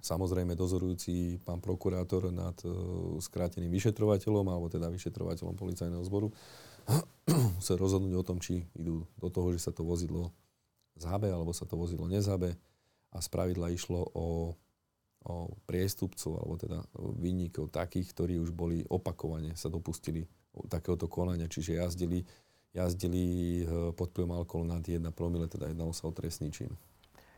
[0.00, 2.56] Samozrejme dozorujúci pán prokurátor nad
[3.20, 6.32] skráteným vyšetrovateľom, alebo teda vyšetrovateľom policajného zboru,
[7.58, 10.32] musel rozhodnúť o tom, či idú do toho, že sa to vozidlo
[10.96, 12.56] zhabe, alebo sa to vozidlo nezhabe.
[13.10, 14.54] A spravidla išlo o
[15.24, 16.78] o priestupcov, alebo teda
[17.20, 20.24] vinníkov takých, ktorí už boli opakovane sa dopustili
[20.72, 22.24] takéhoto konania, čiže jazdili,
[22.72, 23.24] jazdili
[23.62, 26.72] eh, pod vplyvom alkoholu nad 1 promile, teda jednalo sa o trestný čin.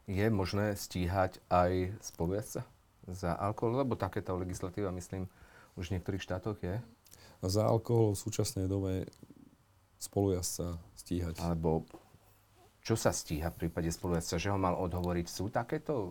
[0.06, 2.66] Je možné stíhať aj spolujazdca
[3.10, 5.26] za alkohol, lebo takéto legislatíva, myslím,
[5.78, 6.78] už v niektorých štátoch je?
[7.42, 9.10] Za alkohol v súčasnej dobe
[9.98, 11.38] spolujazdca stíhať.
[11.42, 11.86] Alebo
[12.82, 15.26] čo sa stíha v prípade spolujazca, že ho mal odhovoriť?
[15.30, 16.10] Sú takéto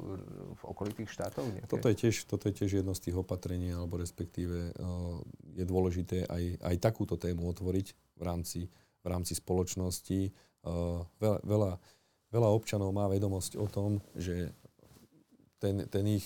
[0.56, 1.44] v okolitých štátoch?
[1.68, 5.20] Toto je, tiež, toto je tiež jedno z tých opatrení, alebo respektíve uh,
[5.52, 8.72] je dôležité aj, aj takúto tému otvoriť v rámci,
[9.04, 10.32] v rámci spoločnosti.
[10.64, 11.72] Uh, veľa, veľa,
[12.32, 14.56] veľa občanov má vedomosť o tom, že
[15.60, 16.26] ten, ten ich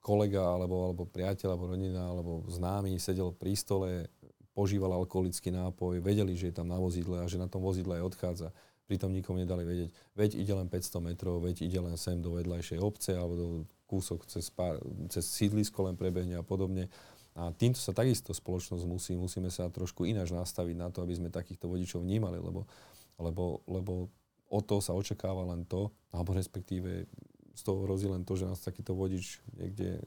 [0.00, 4.08] kolega, alebo, alebo priateľ, alebo rodina, alebo známy sedel pri stole,
[4.56, 8.06] požíval alkoholický nápoj, vedeli, že je tam na vozidle a že na tom vozidle aj
[8.08, 8.48] odchádza
[8.86, 12.78] pritom nikomu nedali vedieť, veď ide len 500 metrov, veď ide len sem do vedľajšej
[12.82, 13.48] obce alebo do
[13.86, 14.80] kúsok cez, pár,
[15.12, 16.88] cez sídlisko len prebehne a podobne.
[17.32, 21.32] A týmto sa takisto spoločnosť musí, musíme sa trošku ináč nastaviť na to, aby sme
[21.32, 22.68] takýchto vodičov vnímali, lebo,
[23.16, 24.12] lebo, lebo
[24.52, 27.08] o to sa očakáva len to, alebo respektíve
[27.56, 30.00] z toho hrozí len to, že nás takýto vodič niekde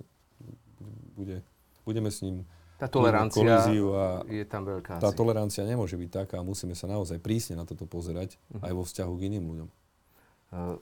[1.17, 1.41] bude,
[1.81, 2.45] budeme s ním
[2.75, 4.99] tá tolerancia a je tam veľká.
[4.99, 5.15] Tá asi.
[5.15, 8.67] tolerancia nemôže byť taká a musíme sa naozaj prísne na toto pozerať uh-huh.
[8.67, 9.69] aj vo vzťahu k iným ľuďom.
[10.51, 10.75] Uh,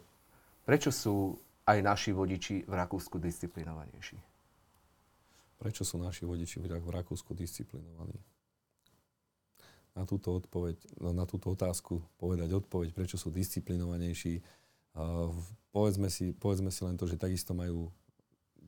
[0.65, 1.37] prečo sú
[1.69, 4.17] aj naši vodiči v Rakúsku disciplinovanejší?
[5.61, 8.17] Prečo sú naši vodiči v Rakúsku disciplinovaní?
[9.93, 14.41] Na túto, odpoveď, na túto otázku povedať odpoveď, prečo sú disciplinovanejší.
[14.97, 15.29] Uh,
[15.69, 17.93] povedzme, si, povedzme si len to, že takisto majú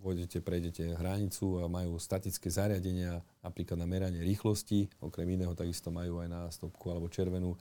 [0.05, 6.21] pôjdete, prejdete hranicu a majú statické zariadenia, napríklad na meranie rýchlosti, okrem iného takisto majú
[6.21, 7.57] aj na stopku alebo červenú.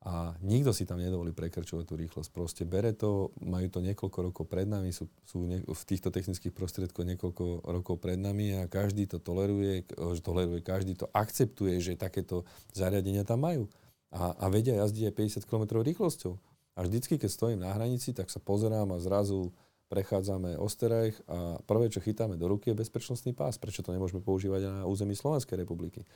[0.00, 2.32] A nikto si tam nedovolí prekračovať tú rýchlosť.
[2.32, 6.56] Proste bere to, majú to niekoľko rokov pred nami, sú, sú ne, v týchto technických
[6.56, 9.84] prostriedkoch niekoľko rokov pred nami a každý to toleruje,
[10.24, 13.68] toleruje, každý to akceptuje, že takéto zariadenia tam majú.
[14.08, 16.32] A, a vedia jazdiť aj 50 km rýchlosťou.
[16.80, 19.52] A vždycky, keď stojím na hranici, tak sa pozerám a zrazu
[19.90, 23.58] prechádzame Osterajch a prvé, čo chytáme do ruky, je bezpečnostný pás.
[23.58, 26.06] Prečo to nemôžeme používať na území Slovenskej republiky?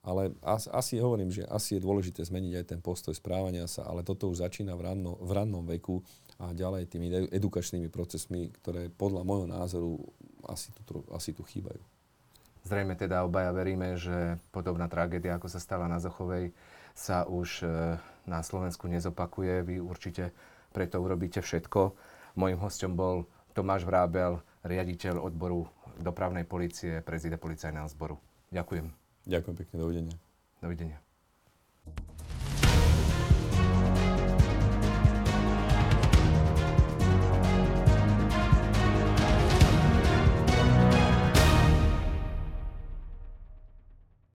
[0.00, 4.00] Ale asi, asi hovorím, že asi je dôležité zmeniť aj ten postoj správania sa, ale
[4.00, 6.00] toto už začína v, ranno, v rannom veku
[6.40, 10.00] a ďalej tými edukačnými procesmi, ktoré podľa môjho názoru
[10.48, 11.82] asi tu, asi tu chýbajú.
[12.64, 16.56] Zrejme teda obaja veríme, že podobná tragédia, ako sa stala na Zochovej,
[16.96, 17.68] sa už
[18.24, 19.60] na Slovensku nezopakuje.
[19.66, 20.32] Vy určite
[20.72, 21.92] preto urobíte všetko.
[22.38, 25.66] Mojím hostom bol Tomáš Vrábel, riaditeľ odboru
[25.98, 28.14] dopravnej policie, prezide policajného zboru.
[28.54, 28.86] Ďakujem.
[29.26, 30.16] Ďakujem pekne, dovidenia.
[30.62, 30.98] Dovidenia.